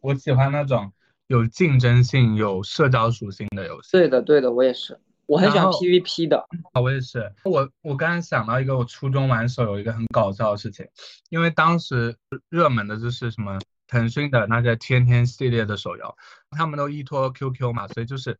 [0.00, 0.92] 我喜欢那种
[1.28, 3.92] 有竞争性、有社交属性的游戏。
[3.92, 6.38] 对的，对的，我也是，我很喜欢 PVP 的
[6.72, 6.80] 啊。
[6.80, 10.86] 我也是，我我刚才想到一个我初中玩手游一个很搞笑的事情，
[11.28, 12.16] 因为当时
[12.48, 13.58] 热门的就是什么
[13.88, 16.16] 腾讯的那些天天系列的手游，
[16.50, 18.38] 他们都依托 QQ 嘛，所以就是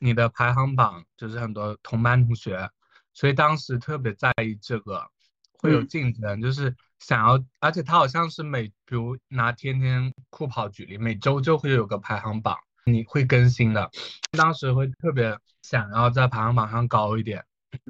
[0.00, 2.70] 你的排行榜就是很多同班同学，
[3.12, 5.04] 所以当时特别在意这个，
[5.58, 13.90] 会有嗯竞争，就是想要，而且他好像是每，比如拿天天酷跑举例，每周就会有个排行榜，你会更新的，
[14.32, 17.44] 当时会特别想要在排行榜上高一点，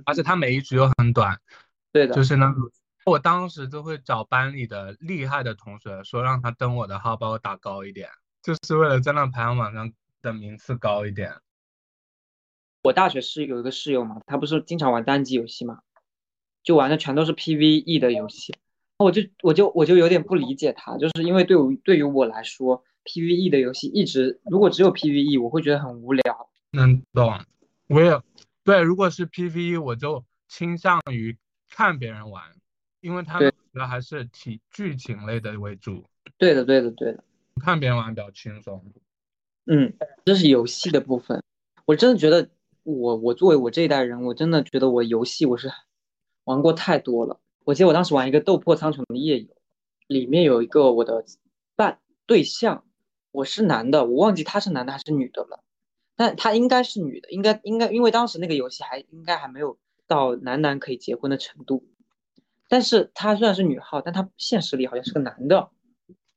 [0.05, 1.41] 而且它每一局又很短，
[1.93, 2.71] 对的，就是那种，
[3.05, 8.09] 我当时就会找班里的厉害的同学说让他登我的号，把我打高一点，
[8.43, 11.35] 就是为了在那排行榜上的名次高一点。
[12.83, 15.81] 我大学室有一个室友嘛，他不是经常玩单机游戏嘛，
[16.63, 18.55] 就玩的全都是 PVE 的游戏，
[18.99, 26.51] 我就我就我就有点不理解他，就是因为对我对于我来说，PVE 的游戏一直如果只有 PVE，我会觉得很无聊。
[26.71, 27.41] 能懂，
[27.89, 28.21] 我也
[28.65, 31.37] 对，如果是 PVE，我就倾向于
[31.69, 32.43] 看别人玩，
[33.01, 36.05] 因为他主要还是体剧情类的为主，
[36.39, 37.23] 对的，对的，对的，
[37.61, 38.85] 看别人玩比较轻松。
[39.67, 39.93] 嗯，
[40.25, 41.43] 这是游戏的部分。
[41.87, 42.49] 我真的觉得
[42.83, 45.71] 我我作为我这一代人，我真的觉得我游戏我是
[46.45, 47.41] 玩过太多了。
[47.65, 49.49] 我记得我当时玩一个《斗破苍穹》的夜游，
[50.07, 51.25] 里面有一个我的
[51.77, 52.85] 伴对象，
[53.35, 55.65] 我是男的，我忘记他是男的还是女的了，
[56.15, 61.85] 但他应该是女的，应该应该因为当时那个游戏还应该还没有到男男可以结婚的程度。
[62.69, 65.69] 但是他虽然是女号，但他现实里好像是个男的，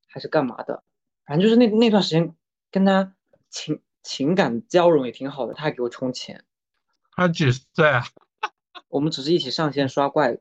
[0.08, 0.84] 还是干嘛的？
[1.24, 2.36] 反正就是那那段时间
[2.72, 3.14] 跟他
[3.52, 6.44] 情情感交融也挺好的，他还给我充钱，
[7.12, 8.08] 他几岁啊？
[8.88, 10.40] 我们只是一起上线刷怪，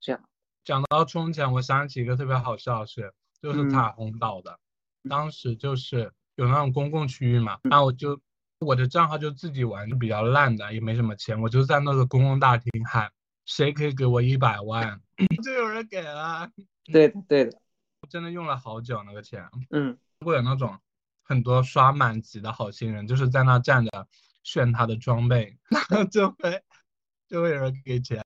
[0.00, 0.22] 这样。
[0.64, 4.58] 讲到充钱，我想起一个特别好笑的事，就是嗯彩虹岛的，
[5.08, 8.20] 当时就是有那种公共区域嘛，然后我就
[8.60, 13.10] 我的账号就自己玩，就比较烂的，也没什么钱，我就在那个公共大厅喊，
[13.44, 15.00] 谁可以给我一百万，
[15.44, 16.50] 就有人给了，
[16.92, 17.58] 对的，对的，
[18.08, 20.78] 真的用了好久那个钱，嗯，会有那种
[21.22, 24.06] 很多刷满级的好心人，就是在那站着
[24.42, 26.62] 炫他的装备， 然后就会
[27.28, 28.22] 就会有人给钱，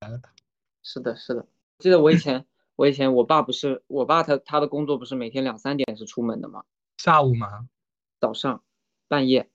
[0.83, 1.47] 是的，是的。
[1.79, 6.63] 记得我以前，我以前我爸不是，我爸他他的工作不是每天两三点是出门的吗？
[6.99, 7.69] 下午吗，
[8.21, 8.63] 早上、
[9.09, 9.49] 半夜，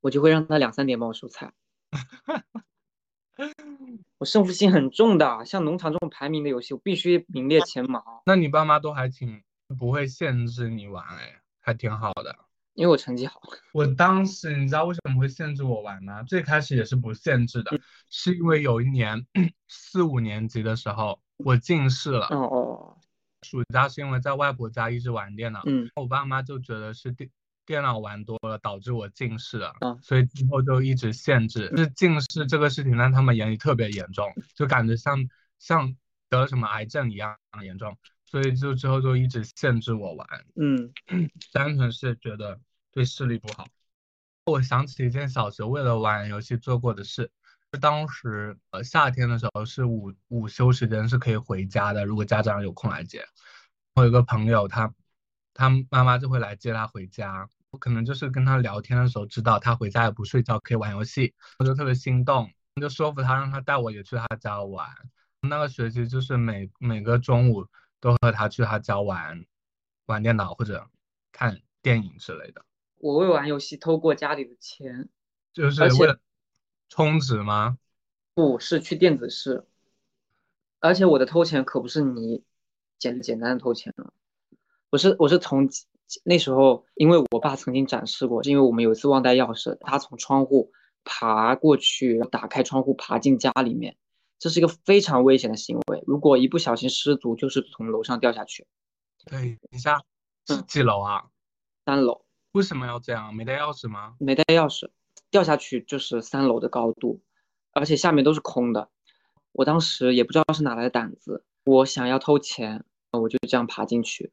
[0.00, 1.52] 我就会让他两三点帮我收菜。
[4.18, 9.42] 我胜负心很重的，像农场这种排名的游戏，我必须名列前茅，那你爸妈都还挺
[9.76, 12.36] 不会限制你玩，哎，还挺好的。
[12.74, 13.40] 因为我成绩好。
[13.74, 16.22] 我当时你知道为什么会限制我玩吗？
[16.22, 19.26] 最开始也是不限制的，是因为有一年
[19.66, 22.96] 四五年级的时候我近视了，哦哦，
[23.42, 27.30] 暑假是因为在外婆家一直玩电脑，嗯，我爸妈就觉得是电
[27.66, 31.70] 电脑玩多了导致我近视了，嗯所以之后就一直限制。
[31.70, 35.96] 就是近视这个事情在他们眼里特别严重，就感觉像像
[36.28, 40.28] 得了什么癌症一样严重，所以就之后就一直限制我玩。
[40.56, 40.92] 嗯
[41.52, 42.60] 单纯是觉得
[42.92, 43.66] 对视力不好。
[44.46, 47.30] 我想起一件小学为了玩游戏做过的事，就
[47.76, 53.24] 当时呃夏天的时候是午午休时间是可以回家的，如果家长有空来接。
[53.94, 54.92] 我有个朋友他
[55.52, 64.88] 他妈妈就会来接他回家，我可能就是跟他聊天的时候知道他回家也不睡觉可以玩游戏，我就特别心动，就说服他让他带我也去他家玩。
[65.40, 67.66] 那个学期就是每每个中午
[68.00, 69.44] 都和他去他家玩
[70.06, 70.88] 玩电脑或者
[71.30, 72.64] 看电影之类的，
[72.98, 75.08] 我为玩游戏偷过家里的钱，
[75.52, 76.18] 就是为了
[76.94, 77.76] 充值吗？
[78.34, 79.66] 不是去电子室，
[80.78, 82.44] 而且我的偷钱可不是你
[83.00, 84.12] 简简单的偷钱了，
[84.90, 85.68] 我是我是从
[86.22, 90.70] 那时候，因为我爸曾经展示过，是因为我们有一次忘带钥匙，他从窗户
[91.02, 93.96] 爬过去，打开窗户爬进家里面，
[94.38, 98.68] 这是一个非常危险的行为，如果一不小心失足，就是从楼上掉下去。
[99.24, 100.00] 对等一下，
[100.46, 101.24] 是几楼啊？
[101.84, 102.24] 三楼。
[102.52, 103.34] 为什么要这样？
[103.34, 104.14] 没带钥匙吗？
[104.20, 104.90] 没带钥匙，
[105.34, 107.20] 掉下去就是三楼的高度，
[107.72, 108.88] 而且下面都是空的。
[109.50, 114.32] 我当时也不知道是哪来的胆子，我想要偷钱，我就这样爬进去，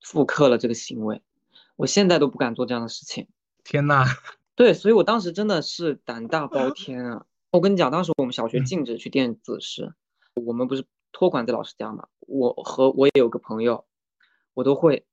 [0.00, 1.22] 复刻了这个行为。
[1.76, 3.28] 我现在都不敢做这样的事情。
[3.62, 4.04] 天呐，
[4.56, 7.26] 对，所以我当时真的是胆大包 天啊！
[7.52, 9.94] 我跟你讲，当时我们小学禁止去电子室，
[10.34, 13.84] 我们不是托管在老师家嘛，我和我也有个朋友，
[14.54, 15.06] 我都会。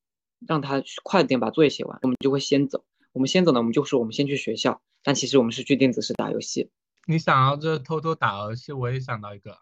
[0.47, 2.83] 让他快点把作业写完，我们就会先走。
[3.13, 6.71] 我们先走呢，我们就说我们先去学校，但其实我们是去电子室打游戏。
[7.05, 9.57] 你想要这偷偷打游戏，我也想到一个，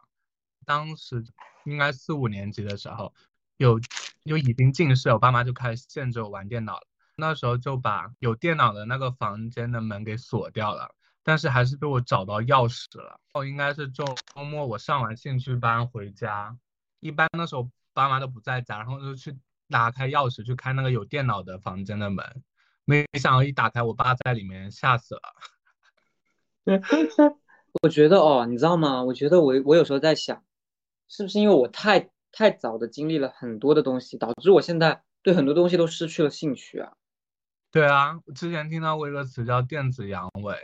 [0.66, 1.24] 当时
[1.66, 3.14] 应该四五年级的时候，
[3.58, 3.80] 有
[4.26, 6.88] 就已经近视，我爸妈就开始限制我玩电脑了。
[7.16, 13.20] 那时候就把有电脑的那个房间的门给锁掉了，但是还是被我找到钥匙了。
[13.34, 16.58] 哦，应该是周周末我上完兴趣班回家，
[17.00, 19.38] 一般那时候爸妈都不在家，然后就去。
[19.72, 22.26] 打开钥匙去开那个有电脑的房间的门，
[22.90, 25.22] 没想到一打开，我爸在里面，吓死了。
[27.84, 29.04] 我觉得哦，你知道吗？
[29.04, 30.44] 我觉得我我有时候在想，
[31.08, 36.94] 是不是因为我太太早的经历了很多的东西，导致我现在对很多东西都失去了兴趣啊？
[37.70, 40.58] 对啊，我之前听到过一个词叫电子阳痿，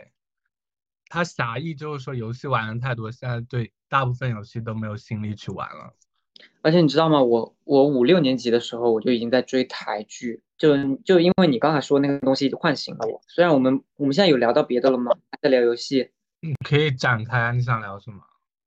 [1.06, 5.94] 它狭义就是说游戏玩的太多，现在对大部分游戏都没有心力去玩了。
[6.62, 7.22] 而且你知道吗？
[7.22, 13.20] 我我五六年级的时候我就已经在追台剧，就就因为你刚才说那个东西唤醒了我。
[13.28, 15.12] 虽然我们我们现在有聊到别的了吗？
[15.30, 16.10] 还在聊游戏？
[16.40, 18.18] 你可以展开，你想聊什么？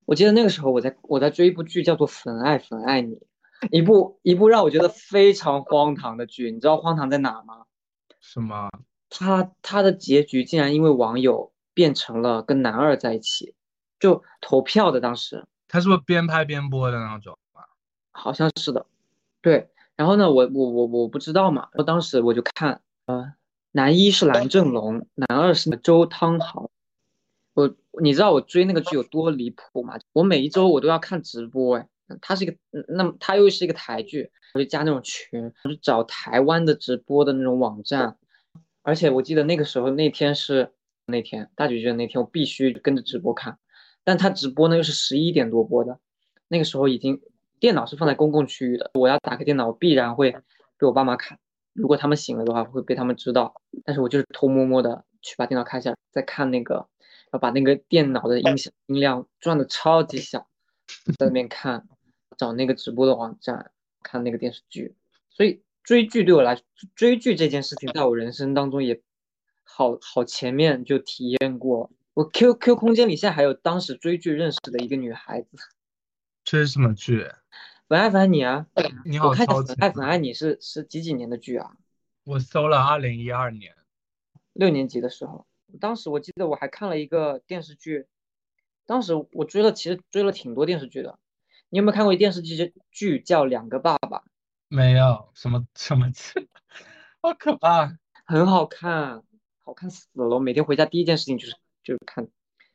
[0.06, 3.16] 我记得那个时候我在我在追一部剧，叫做《粉爱粉爱你》，
[3.72, 6.52] 一部一部让我觉得非常荒唐的剧。
[6.52, 7.66] 你知道荒唐在哪吗？
[8.20, 8.70] 什么？
[9.10, 13.56] 他他的结局竟然因为网友变成了跟男二在一起，
[14.00, 15.46] 就投票的当时。
[15.68, 17.38] 他是不是边拍边播的那种？
[18.20, 18.86] 好像是的，
[19.42, 19.70] 对。
[19.96, 21.68] 然后呢，我我我我不知道嘛。
[21.74, 23.34] 我当时我就看，呃，
[23.74, 26.70] 男一是蓝正龙，男二是周汤豪。
[27.54, 30.00] 我你知道我追那个剧有多离谱吗？
[30.14, 31.88] 我每一周我都要看直播，哎，
[32.22, 32.56] 他是一个，
[32.88, 38.18] 那他又是一个台剧，我就加那种群，我就找台湾的直播的那种网站。
[38.84, 40.72] 而且我记得那个时候那天是
[41.08, 43.60] 那天大结局的那天，我必须跟着直播看。
[44.06, 46.00] 但他直播呢又是十一点多播的，
[46.48, 47.22] 那个时候已经。
[47.60, 50.32] 电脑是放在公共区域的，我要打开电脑，必然会
[50.78, 51.40] 被我爸妈看。
[51.74, 53.62] 如果他们醒了的话，会被他们知道。
[53.86, 56.88] 但是我就是偷摸摸的去把电脑开下，再看那个，
[57.32, 60.48] 要把那个电脑的音响音量转的超级小，
[61.18, 61.88] 在那边看，
[62.38, 63.72] 找那个直播的网站
[64.04, 64.96] 看那个电视剧。
[65.30, 66.64] 所以追剧对我来说，
[66.96, 69.02] 追剧这件事情在我人生当中也
[69.64, 71.92] 好好前面就体验过。
[72.14, 75.58] 我 QQ 空间里现在还有当时追剧认识的一个女孩子。
[76.52, 77.30] 这是什么剧？
[77.88, 78.66] 粉爱粉爱你啊！
[79.06, 81.78] 你好，看粉爱粉爱你是是几几年的剧啊？
[82.24, 83.76] 我搜了二零一二年，
[84.54, 85.46] 六年级的时候。
[85.80, 88.08] 当时我记得我还看了一个电视剧，
[88.88, 91.20] 当时我追了，其实追了挺多电视剧的。
[91.70, 94.18] 你有没有看过一电视剧剧叫《两个爸爸》？
[94.70, 96.50] 没有，什么什么剧？
[97.22, 97.96] 好可怕！
[98.26, 99.22] 很好看，
[99.64, 100.28] 好看死了！
[100.30, 102.28] 我每天回家第一件事情就是就是看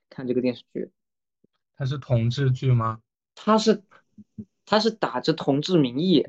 [0.08, 0.92] 看这个电视剧。
[1.76, 3.00] 它是同志剧吗？
[3.34, 3.82] 他是，
[4.64, 6.26] 他是打着同志名义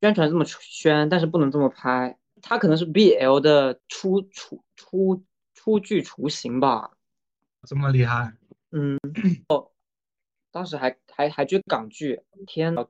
[0.00, 2.18] 宣传这么宣，但是不能这么拍。
[2.42, 6.90] 他可能是 BL 的初初初初具雏形吧。
[7.66, 8.34] 这么厉害？
[8.70, 8.98] 嗯。
[9.48, 9.70] 哦，
[10.50, 12.86] 当时还还还追港剧，天呐，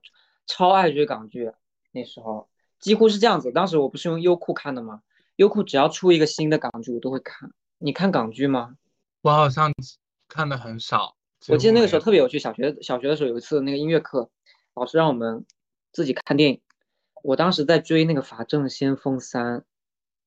[0.47, 1.53] 超爱追港剧。
[1.93, 2.49] 那时候
[2.81, 3.53] 几乎是这样子。
[3.53, 5.03] 当时我不是用优酷看的吗？
[5.37, 7.53] 优酷只要出一个新的港剧，我都会看。
[7.79, 8.77] 你看港剧吗？
[9.23, 9.73] 我好像
[10.27, 11.17] 看的很少。
[11.49, 14.31] 我记得那个时候特别有趣，小学小学的时候有一次那个音乐课，
[14.75, 15.45] 老师让我们
[15.93, 16.61] 自己看电影。
[17.23, 19.61] 我当时在追那个《法证先锋三》，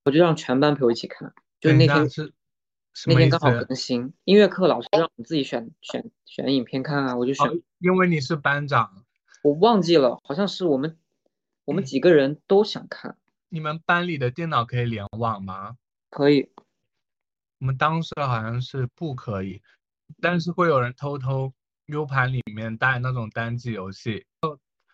[0.04, 1.34] 我就让全班陪我一起看。
[1.60, 2.34] 就是那天是
[3.08, 7.48] 那天刚好更新，音乐课老师让我们自己选选选影片看啊，我就选。
[7.80, 9.04] 因为你是班长。
[9.44, 10.98] 我忘记了，好像是我们
[11.66, 13.18] 我们几个人都想看。
[13.50, 15.78] 你们班里的电脑可以联网吗？
[16.10, 16.50] 可以。
[17.60, 19.62] 我们当时好像是不可以。
[20.22, 21.54] 但是会有人偷偷
[21.88, 24.26] U 盘里面带那种单机游戏，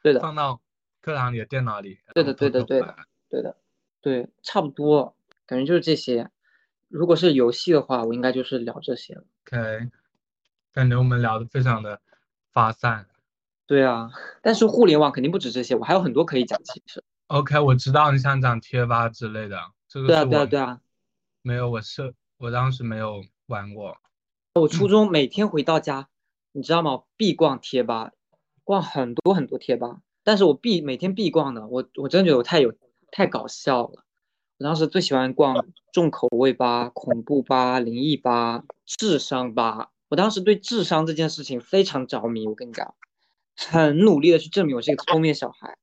[0.02, 0.62] 对的，放到
[1.02, 2.00] 课堂里的电脑里。
[2.14, 2.96] 对的，对的，对的，
[3.30, 3.58] 对的，
[4.02, 6.30] 对，差不多，感觉就是这些。
[6.88, 9.24] 如果是游戏的话，我应该就是聊这些了。
[9.48, 9.90] OK，
[10.72, 12.00] 感觉我们聊的非常的
[12.52, 13.08] 发散。
[13.66, 14.12] 对啊，
[14.42, 16.62] 但是互联网肯定不止这些，我还有很多可以讲。
[16.64, 19.58] 其实，OK，我知道你想讲贴吧之类的，
[19.88, 20.80] 这个对啊，对啊，对啊。
[21.42, 23.98] 没有，我是我当时没有玩过。
[24.56, 26.10] 我初中每天回到家，
[26.52, 27.02] 你知道吗？
[27.18, 28.12] 必逛贴吧，
[28.64, 30.02] 逛很多很多贴吧。
[30.24, 32.72] 但是我必每天必逛的，我我真的觉得我太有
[33.12, 34.04] 太搞笑了。
[34.60, 39.90] 我当时最喜欢逛重口味吧、恐怖吧、灵异吧、智商吧。
[40.10, 42.94] 我当时对智商这件事情非常着迷，我跟你讲，
[43.58, 45.76] 很努力的去证明我是一个聪明小孩。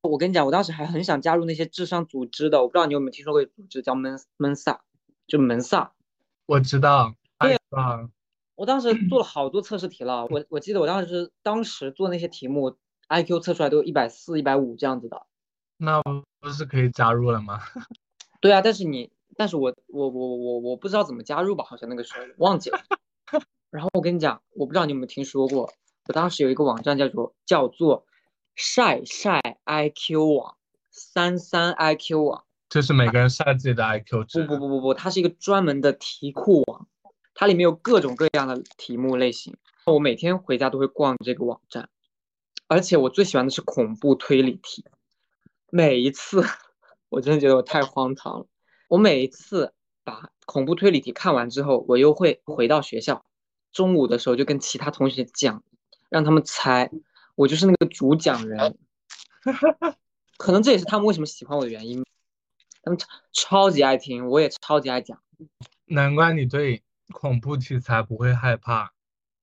[0.00, 4.80] 我跟你讲，我当时还很想加入那些智商组织的，我不知道你有没有听说过组织叫门门萨，
[5.26, 5.92] 就门萨。
[6.46, 7.17] 我知道，对
[7.70, 8.08] 啊，
[8.54, 12.76] 我当时 做了好多测试题了，我我记得我当时当时做那些题目
[13.08, 15.26] ，IQ 测出来都有一百四、一百五这样子的。
[15.76, 16.02] 那
[16.40, 17.60] 不是可以加入了吗？
[18.40, 22.78] 对啊，但是你，但是我我我我我不知道怎么加入吧，好像那个时候忘记了。
[23.70, 25.70] 然后我跟你讲，我不知道你有没有听说过，
[26.06, 28.06] 我当时有一个网站叫做叫做
[28.54, 30.56] 晒晒 IQ 网，
[30.90, 32.44] 三三 IQ 网。
[32.68, 34.46] 就是每个人晒自己的 IQ 不。
[34.46, 36.86] 不不不不，它是一个专门的题库网，
[37.40, 39.56] 它里面有各种各样的题目类型。
[39.84, 41.88] 我每天回家都会逛这个网站，
[42.66, 44.84] 而且我最喜欢的是恐怖推理题。
[45.70, 46.42] 每一次，
[47.08, 48.46] 我真的觉得我太荒唐了。
[48.88, 49.72] 我每一次
[50.02, 53.24] 把恐怖推理题看完之后，我又会回到学校，
[53.70, 55.62] 中午的时候就跟其他同学讲，
[56.08, 56.90] 让他们猜，
[57.36, 58.76] 我就是那个主讲人。
[60.36, 62.04] 可能这也是他们为什么喜欢我的原因。
[62.82, 65.22] 他们超超级爱听，我也超级爱讲。
[65.84, 66.82] 难怪你对
[67.12, 68.92] 恐怖题材不会害怕。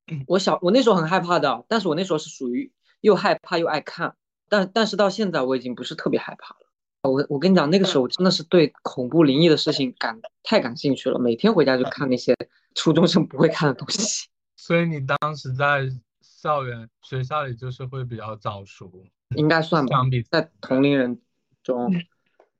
[0.27, 4.15] 我小我那时候很害怕的，但是我那时候是属于又害怕又爱看，
[4.49, 6.61] 但但是到现在我已经不是特别害怕了。
[7.09, 12.35] 我我跟你讲，那个时候我真的是对恐怖灵异的事情感太感兴趣了，每天回家就看那些
[12.73, 14.27] 初中生不会看的东西。
[14.57, 15.87] 所以你当时在
[16.21, 18.91] 校园学校里就是会比较早熟，
[19.35, 21.21] 应该算吧，相比在同龄人
[21.63, 21.91] 中，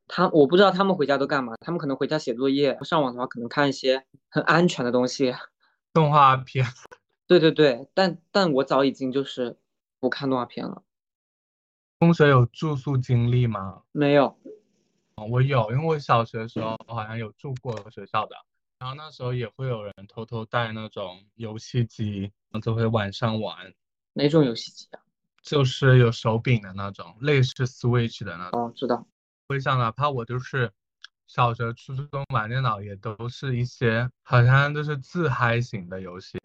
[0.07, 5.33] 他我不知道他们回家都干嘛，他们可能回家写作业，上网的话可能看一些很安全的东西。
[5.93, 6.65] 动画片。
[7.27, 9.57] 对对对，但但我早已经就是
[9.99, 10.83] 不看动画片了，
[11.99, 13.81] 中学有住宿经历吗？
[13.91, 14.37] 没有。
[15.15, 18.35] 我有，因为我小学的时候好像有住过学校的，
[18.77, 22.31] 然后那时候也会有人偷偷带那种游戏机，
[22.61, 23.73] 就会晚上玩，
[24.13, 24.99] 哪种游戏机啊？
[25.41, 28.67] 就是有手柄的那种，类似 Switch 的那种。
[28.67, 29.07] 哦，知道。
[29.47, 30.71] 我想哪怕我就是
[31.27, 36.39] 小学、初中玩电脑，也都是一些好像都是自嗨型的游戏，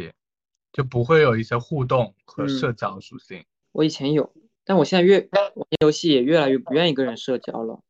[0.71, 3.43] 就不会有一些互动和嗯社交属性。
[3.73, 4.31] 我以前有，
[4.65, 7.81] 但我现在越玩游戏也越来越不愿意跟人社交了。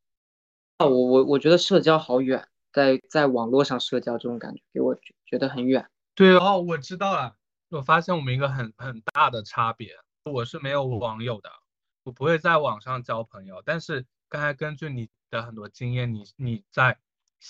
[0.79, 5.91] 啊，我我我觉得社交好远，在在网络上社交这种感觉给我觉觉得很远。
[6.15, 7.35] 对哦，我知道了，
[7.71, 9.91] 我发现我们一个很很大的差别，
[10.25, 11.51] 我是没有网友的，
[12.05, 16.97] 我不会在网上交朋友，但是刚才根据你的很多经验，你你在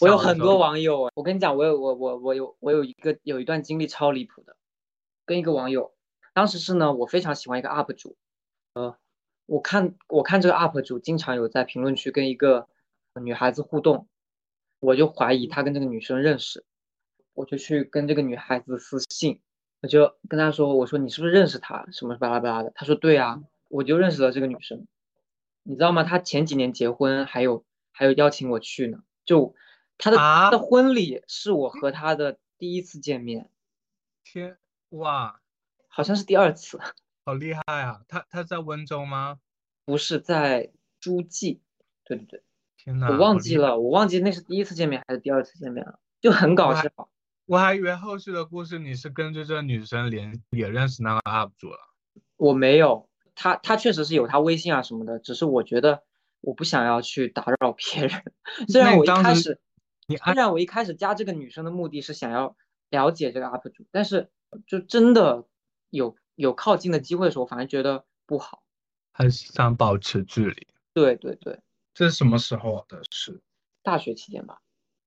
[0.00, 4.56] 我有很多网友啊，我跟你讲，我有我我我有我有一个有一段经历超离谱的，
[5.26, 5.92] 跟一个网友，
[6.32, 8.16] 当时是呢，我非常喜欢一个 UP 主，
[8.72, 8.96] 呃，
[9.44, 12.66] 我看我看这个 UP 主经常有在评论区跟一个
[13.20, 14.08] 女孩子互动，
[14.78, 16.64] 我就怀疑他跟这个女生认识，
[17.34, 19.42] 我就去跟这个女孩子私信，
[19.82, 24.86] 我就跟她说，我说你是不是认识她，什么巴拉巴拉的，她说对啊，我就认识了这个女生，
[25.62, 26.02] 你知道吗？
[26.04, 29.54] 他前几年结婚，还有还有邀请我去呢，就
[29.98, 33.50] 他的啊她的婚礼是我和他的第一次见面，
[34.24, 34.58] 天
[34.90, 35.40] 哇，
[35.88, 36.80] 好像是第二次，
[37.24, 38.02] 好厉害啊！
[38.08, 39.38] 他他在温州吗？
[39.84, 41.60] 不是在诸暨，
[42.04, 42.42] 对对对，
[42.76, 46.88] 天呐，我忘记了，我忘记那是第一次见面还是第二次见面了，就很搞笑。
[47.46, 51.78] 我还以为后续的故事你是跟着这个女生连也认识那个 UP 主了。
[52.36, 56.02] 我没有，他他确实是有他微信啊什么的，只是我觉得
[56.40, 58.22] 我不想要去打扰别人。
[58.68, 59.60] 虽然我一开始，
[60.06, 62.56] 你虽然我一开始加这个女生的目的是想要
[62.90, 64.30] 了解这个 UP 主，但是
[64.66, 65.46] 就真的
[65.90, 68.62] 有有靠近的机会的时候，反而觉得不好。
[69.12, 70.66] 还是想保持距离？
[70.94, 71.60] 对对对，
[71.94, 73.40] 这是什么时候的事？
[73.82, 74.60] 大学期间吧，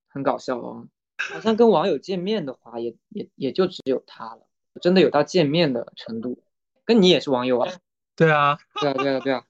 [0.07, 0.87] 很搞笑哦。
[1.17, 4.47] 好像跟网友见面的话，也也也就只有他了，
[4.81, 6.43] 真的有到见面的程度。
[6.85, 7.71] 跟你也是网友啊？
[8.15, 9.43] 对啊 对啊对啊对啊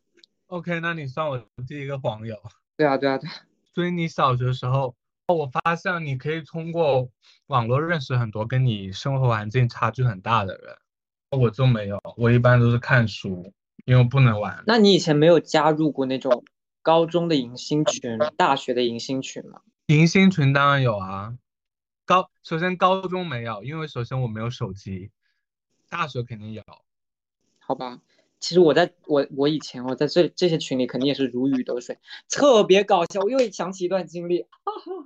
[0.48, 2.38] ，OK，那你算我第一个网友。
[2.78, 3.34] 对啊对啊对啊。
[3.74, 4.96] 所以你小学的时候，
[5.28, 7.10] 哦我发现你可以通过
[7.48, 10.78] 网络认识很多跟你生活环境差距很大的人，
[11.32, 13.54] 我就没有，我一般都是看书，
[13.86, 14.64] 因为我不能玩。
[14.68, 16.44] 那你以前没有加入过那种
[16.82, 19.62] 高中的迎新群、大学的迎新群吗？
[19.88, 21.38] 迎新群当然有啊，
[22.06, 25.12] 高首先高中没有，因为首先我没有手机，
[25.90, 26.64] 大学肯定有。
[27.60, 28.00] 好吧，
[28.44, 31.98] 其实我在我我以前我在这这些群里肯定也是如鱼得水，
[32.30, 33.22] 特别搞笑。
[33.22, 34.48] 我又想起一段经历，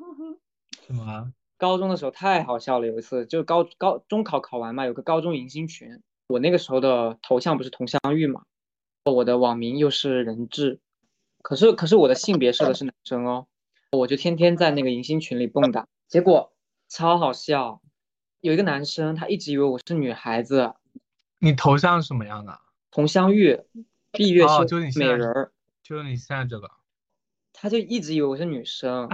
[0.88, 1.32] 什么？
[1.56, 2.88] 高中的时候太好笑了。
[2.88, 8.42] 有一次就高高中考考完嘛，有个高中迎新群，我那个时候的头像不是佟湘玉嘛，
[9.04, 10.80] 我的网名又是人质，
[11.44, 13.46] 可是可是我的性别设的是男生哦，
[13.92, 16.54] 我就天天在那个迎新群里蹦跶，结果
[16.90, 17.84] 超好笑，
[18.42, 20.74] 有一个男生他一直以为我是女孩子。
[21.38, 22.62] 你头像是什么样的？
[22.92, 23.60] 佟湘玉，
[24.12, 25.52] 闭月哦，羞美人儿，
[25.84, 26.72] 就是你现在这个。
[27.54, 29.10] 他就一直以为我是女生，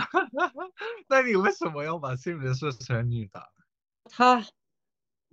[1.08, 3.42] 那你为什么要把性别设成女的？
[4.10, 4.46] 他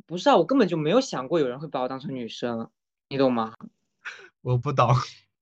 [0.07, 2.71] 不是啊，我根本就没有想过有人会把我当成女生，
[3.09, 3.55] 你懂吗？
[4.43, 4.95] 我不懂。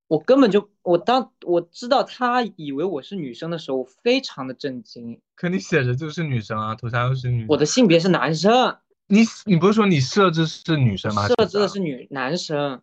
[0.07, 5.21] 我根本就我当我知道他以为我是女生的时候，我非常的震惊。
[5.35, 11.29] 可你写着就是女生啊，头像又是女我的性别是男生，你你不是说你设置是女生吗？
[11.29, 12.81] 设置的是女男生，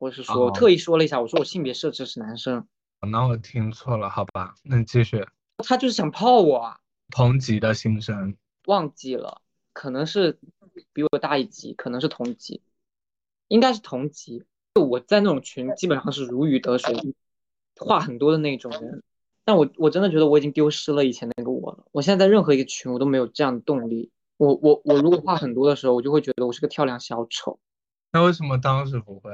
[0.00, 2.66] 我是说特意说了一下，我说我性别设置是男生，
[3.02, 4.54] 在那我听错了，好吧？
[4.62, 5.26] 那你继续。
[5.58, 6.78] 他就是想泡我啊，
[7.10, 8.34] 同级的新生，
[8.64, 9.42] 忘记了，
[9.74, 10.38] 可能是
[10.94, 12.62] 比我大一级，可能是同级，
[13.48, 14.42] 应该是同级。
[14.74, 17.14] 我在那种群基本上是如鱼得水，
[17.76, 19.02] 话很多的那种人。
[19.44, 21.84] 但我我真的觉得我已经丢失了以前那个我了。
[21.92, 24.10] 我现在在任何一个群，我都没有这样的动力。
[24.38, 27.60] 我我我如果话很多的时候，我就会觉得我是个跳梁小丑。
[28.12, 29.30] 那为什么当时不会？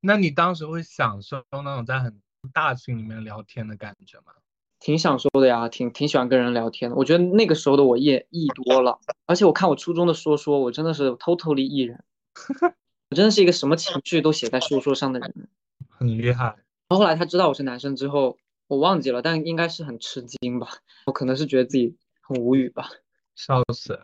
[0.00, 2.20] 那你当时会享受那种在很
[2.52, 4.32] 大群里面聊天的感觉吗？
[4.80, 6.96] 挺享受的呀，挺挺喜欢跟人聊天的。
[6.96, 12.04] 我觉得那个时候的我也艺多了，而且我看我初中的说说，我真的是 totally E 人，
[13.10, 15.48] 我真的是一个什么情绪都写在说说上的人。
[15.88, 16.56] 很厉害。
[16.90, 18.38] 后来他知道我是男生之后，
[18.68, 20.68] 我忘记了，但应该是很吃惊吧。
[21.06, 22.88] 我可能是觉得自己很无语吧。
[23.34, 24.00] 笑死！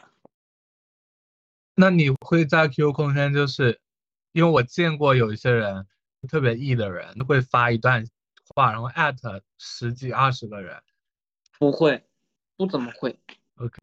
[1.77, 3.81] 那你会在 QQ 空间，就是
[4.35, 5.87] 因为我见过有一些人
[6.29, 8.05] 特别 E 的人，会发一段
[8.53, 10.83] 话，然后艾特十几二十个人。
[11.57, 12.05] 不会，
[12.57, 13.17] 不怎么会。
[13.59, 13.79] OK，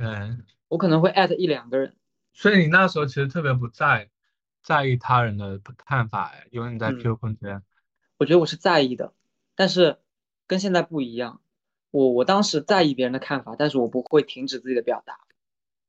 [0.67, 1.95] 我可能会艾特一两个人。
[2.33, 4.09] 所以你那时候其实特别不在
[4.61, 7.63] 在意他人的看法，哎，因为你在嗯 QQ 空间。
[8.17, 9.13] 我觉得我是在意的，
[9.55, 9.99] 但是
[10.47, 11.39] 跟现在不一样。
[11.91, 15.17] 我我当时在意别人的看法，但是我不会停止自己的表达。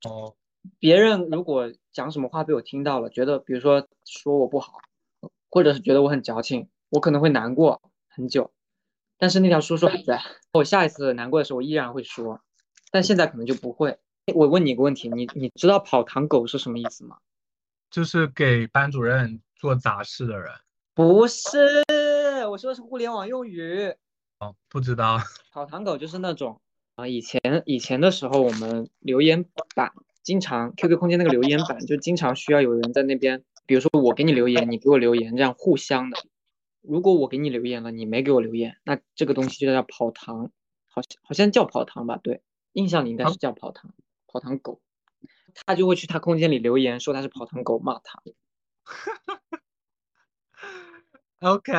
[0.08, 0.36] 哦，
[0.78, 4.78] 别人如果讲什么话被我听到了，觉得比如说说我不好，
[5.50, 8.52] 或者是觉得我很矫情，我可能会难过很久。
[9.18, 10.20] 但是那条说说还在，
[10.52, 12.40] 我下一次难过的时候，我依然会说，
[12.90, 13.98] 但现在可能就不会。
[14.34, 17.18] 我问你一个问题，你你知道跑堂狗是什么意思吗？
[17.90, 20.50] 就是给班主任做杂事的人。
[20.94, 21.82] 不是，
[22.50, 23.94] 我说的是互联网用语。
[24.38, 25.18] 哦，不知道。
[25.52, 26.60] 跑堂狗就是那种
[26.94, 29.44] 啊、以前以前的时候，我们留言
[29.74, 29.92] 板
[30.22, 36.18] 经常 QQ 空间那个留言板就经常需要有人在那边，比如说我给你留言，你给我留言，这样互相的。
[36.80, 40.50] 如果我给你留言了，你没给我留言，那这个东西就叫跑堂，
[40.88, 42.16] 好像好像叫跑堂吧？
[42.16, 42.42] 对，
[42.72, 43.94] 印象里应该是叫跑堂，
[44.26, 44.80] 跑堂狗。
[45.66, 48.22] 他就会去他空间里留言，说他是跑堂狗，骂他。
[51.40, 51.74] OK，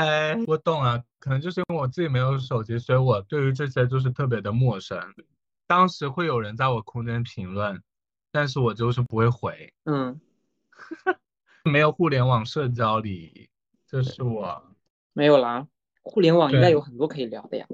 [0.46, 5.00] 我懂了，可能就是因为我自己没有手机，所以我对于这些就是特别的陌生。
[5.66, 7.82] 当时会有人在我空间评论，
[8.32, 10.20] 但是我就是不会回，嗯，
[11.64, 13.50] 没有互联网社交礼仪，
[13.88, 14.76] 这是我。
[15.14, 15.66] 没有啦，
[16.02, 17.66] 互联网应该有很多可以聊的呀。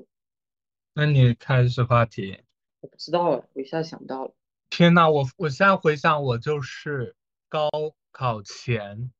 [0.93, 2.43] 那你开始话题。
[2.81, 4.33] 我不知道哎，我一下想不到了。
[4.69, 7.15] 天呐，我我现在回想，我就是
[7.47, 7.67] 高
[8.11, 9.11] 考前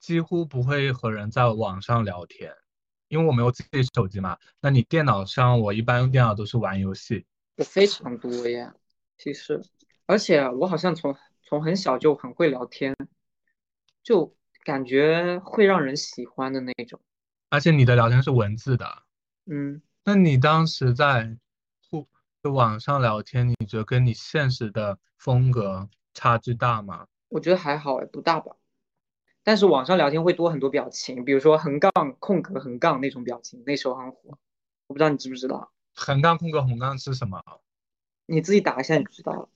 [0.00, 2.54] 几乎不会和人在网上聊天，
[3.08, 4.38] 因为我没有自己手机嘛。
[4.62, 7.26] 那你电脑上，我一般用电脑都是玩游戏。
[7.56, 8.74] 我非常多呀，
[9.18, 9.60] 其实，
[10.06, 12.96] 而且我好像从从很小就很会聊天，
[14.02, 14.34] 就
[14.64, 17.00] 感觉会让人喜欢的那种。
[17.50, 19.02] 而且你的聊天是文字的，
[19.46, 21.36] 嗯，那你当时在
[21.90, 22.08] 互
[22.42, 27.06] 网上聊天，你觉得跟你现实的风格差距大吗？
[27.28, 28.56] 我觉得还好哎，不大吧。
[29.44, 34.38] 但是网上聊天会多很多表情，比如说横杠、空格、横杠那种表情，那时候很火。
[34.86, 37.42] 我不知道你知不知道，横杠空格横杠是什么？
[38.26, 39.48] 你自己打一下你就知道了。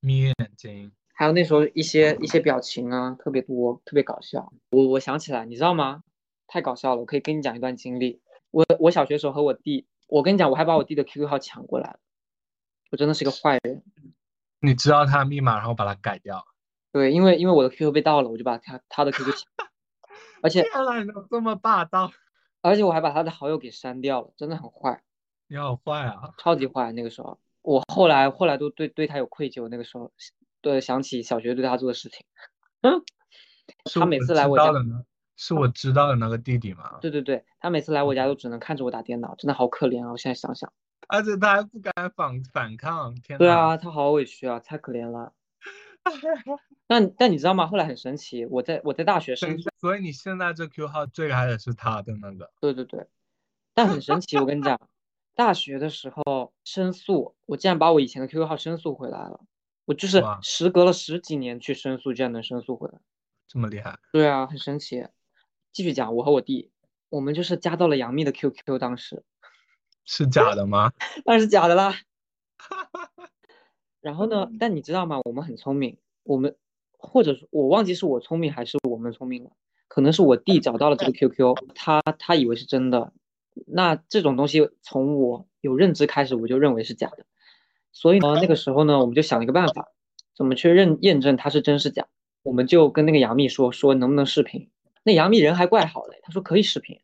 [0.00, 0.92] 眯眼睛。
[1.20, 4.50] 还有那时候一些一些表情啊，特别多，特别搞笑。
[4.70, 6.02] 我我想起来，你知道吗？
[6.46, 8.22] 太搞笑了，我可以跟你讲一段经历。
[8.50, 11.98] 我我小学时候和我弟，我跟你讲，我还把我弟的 QQ 号抢过来了，
[12.90, 13.82] 我真的是个坏人。
[14.60, 16.42] 你知道他的密码，然后把它改掉。
[16.90, 19.68] 对，因为因为我的 QQ 被盗了，我就把他他的 QQ 抢，
[20.40, 22.10] 而且天呐，你怎么这么霸道？
[22.62, 25.02] 而且我还把他的好友给删掉了，真的很坏，
[25.48, 26.32] 你好坏啊！
[26.38, 26.92] 超级坏。
[26.92, 29.68] 那个时候，我后来后来都对对他有愧疚。
[29.68, 30.10] 那个时候，
[30.60, 32.24] 对想起小学对他做的事情，
[32.82, 33.02] 嗯，
[33.94, 35.04] 他每次来我家是我知道的呢，
[35.36, 36.98] 是我知道的那个弟弟吗？
[37.00, 40.12] 对对对，他每次来我家都只能看着我打电脑，真的好可怜啊！
[40.12, 40.72] 我现在想想，
[41.08, 43.38] 而且他还不敢反反抗，天呐。
[43.38, 45.32] 对啊，他好委屈啊，太可怜了。
[46.86, 47.66] 但但你知道吗？
[47.66, 52.50] 后来很神奇，我在我在大学申诉，所以你现在这 Q 号最开始是他的那个。
[52.60, 53.06] 对对对，
[53.74, 54.80] 但很神奇，我跟你讲，
[55.34, 59.40] 大学的时候申诉，我竟然把我以前的 QQ 号申诉回来了。
[59.90, 63.00] 我就是时隔了十几年去申诉，居然能申诉回来。
[63.48, 65.04] 这么厉害，对啊，很神奇。
[65.72, 66.70] 继续讲，我和我弟，
[67.08, 69.24] 我们就是加到了杨幂的 QQ，当时
[70.04, 70.92] 是假的吗？
[71.26, 71.96] 当然是假的啦。
[74.00, 74.48] 然后呢？
[74.60, 75.20] 但你知道吗？
[75.24, 76.54] 我们很聪明，我们
[76.96, 79.50] 或者说我忘记是我聪明还是我们聪明了，
[79.88, 83.12] 可能是我弟找到了这个 QQ，他他以为是真的。
[83.66, 87.26] 那这种东西从我有认知开始，我就认为是假的。
[87.92, 89.88] 所以呢，那个时候呢，我们就想了一个办法，
[90.34, 92.06] 怎么去认验证它是真是假？
[92.42, 94.70] 我们就跟那个杨幂说，说能不能视频？
[95.02, 97.00] 那杨幂人还怪好嘞，她说可以视频。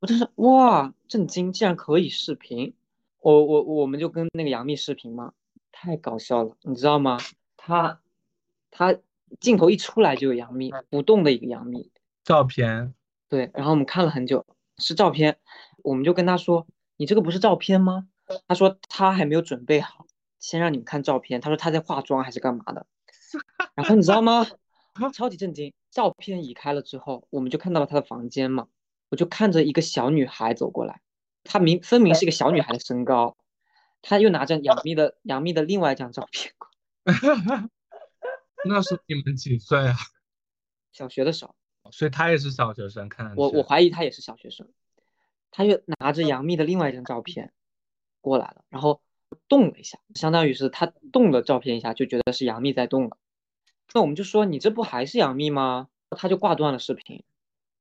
[0.00, 2.74] 我真是哇，震惊，竟然可以视频！
[3.20, 5.32] 我我我们就跟那个杨幂视频嘛，
[5.72, 7.18] 太搞笑了，你知道吗？
[7.56, 8.00] 她
[8.70, 8.96] 她
[9.40, 11.90] 镜头一出来就有杨幂，不动的一个杨幂，
[12.22, 12.94] 照片
[13.28, 14.46] 对，然后我们看了很久，
[14.78, 15.38] 是照片，
[15.82, 18.06] 我们就跟她说，你这个不是照片吗？
[18.46, 20.05] 她说她还没有准备好，
[20.38, 21.40] 先让你们看照片。
[21.40, 22.86] 他说他在化妆还是干嘛的？
[23.74, 24.46] 然后你知道吗？
[25.12, 25.74] 超级震惊！
[25.90, 28.68] 照片移开了之后，我们就看到了他的房间嘛，
[29.10, 31.02] 我就看着一个小女孩走过来，
[31.44, 33.36] 她明分明是一个小女孩的身高，
[34.00, 36.54] 她又拿着杨幂的杨幂的另外一张照片
[38.64, 39.94] 那是你们几岁啊？
[40.92, 41.54] 小学的时候，
[41.92, 43.34] 所以他也是小学生，看。
[43.36, 44.66] 我我怀疑她也是小学生，
[45.50, 47.52] 她又拿着杨幂的另外一张照片
[48.22, 49.02] 过来了，然后
[49.48, 53.16] 动了一下，相当于是他动了照片一下，就觉得是杨幂在动了。
[53.94, 55.88] 那我们就说你这不还是杨幂吗？
[56.10, 57.24] 他就挂断了视频。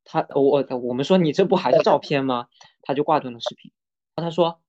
[0.03, 2.47] 他我我我们说你这不还是照片吗？
[2.83, 3.71] 他就挂断了视频。
[4.15, 4.61] 他说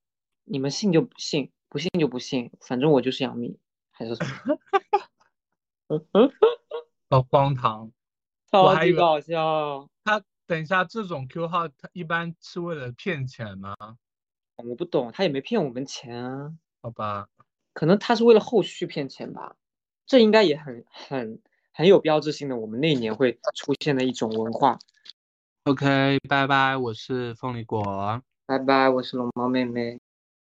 [0.44, 3.58] 你们信就不信，不信就不信，反正我就是杨幂，
[3.90, 4.58] 还是什么？
[7.08, 7.92] 好荒唐！
[8.50, 9.88] 超级搞笑。
[10.04, 13.74] 他等一下，这种 Q 号他一般是为了骗钱吗？
[14.56, 16.54] 我不懂，他也没骗我们钱啊，
[16.86, 17.26] 好吧，
[17.72, 19.56] 可能他是为了后续骗钱吧。
[20.06, 24.78] 这应该也很很很有标志性的，我们那一年会出现的一种文化。
[25.64, 28.22] OK，拜拜，我是凤梨果。
[28.46, 29.98] 拜拜，我是龙猫妹妹。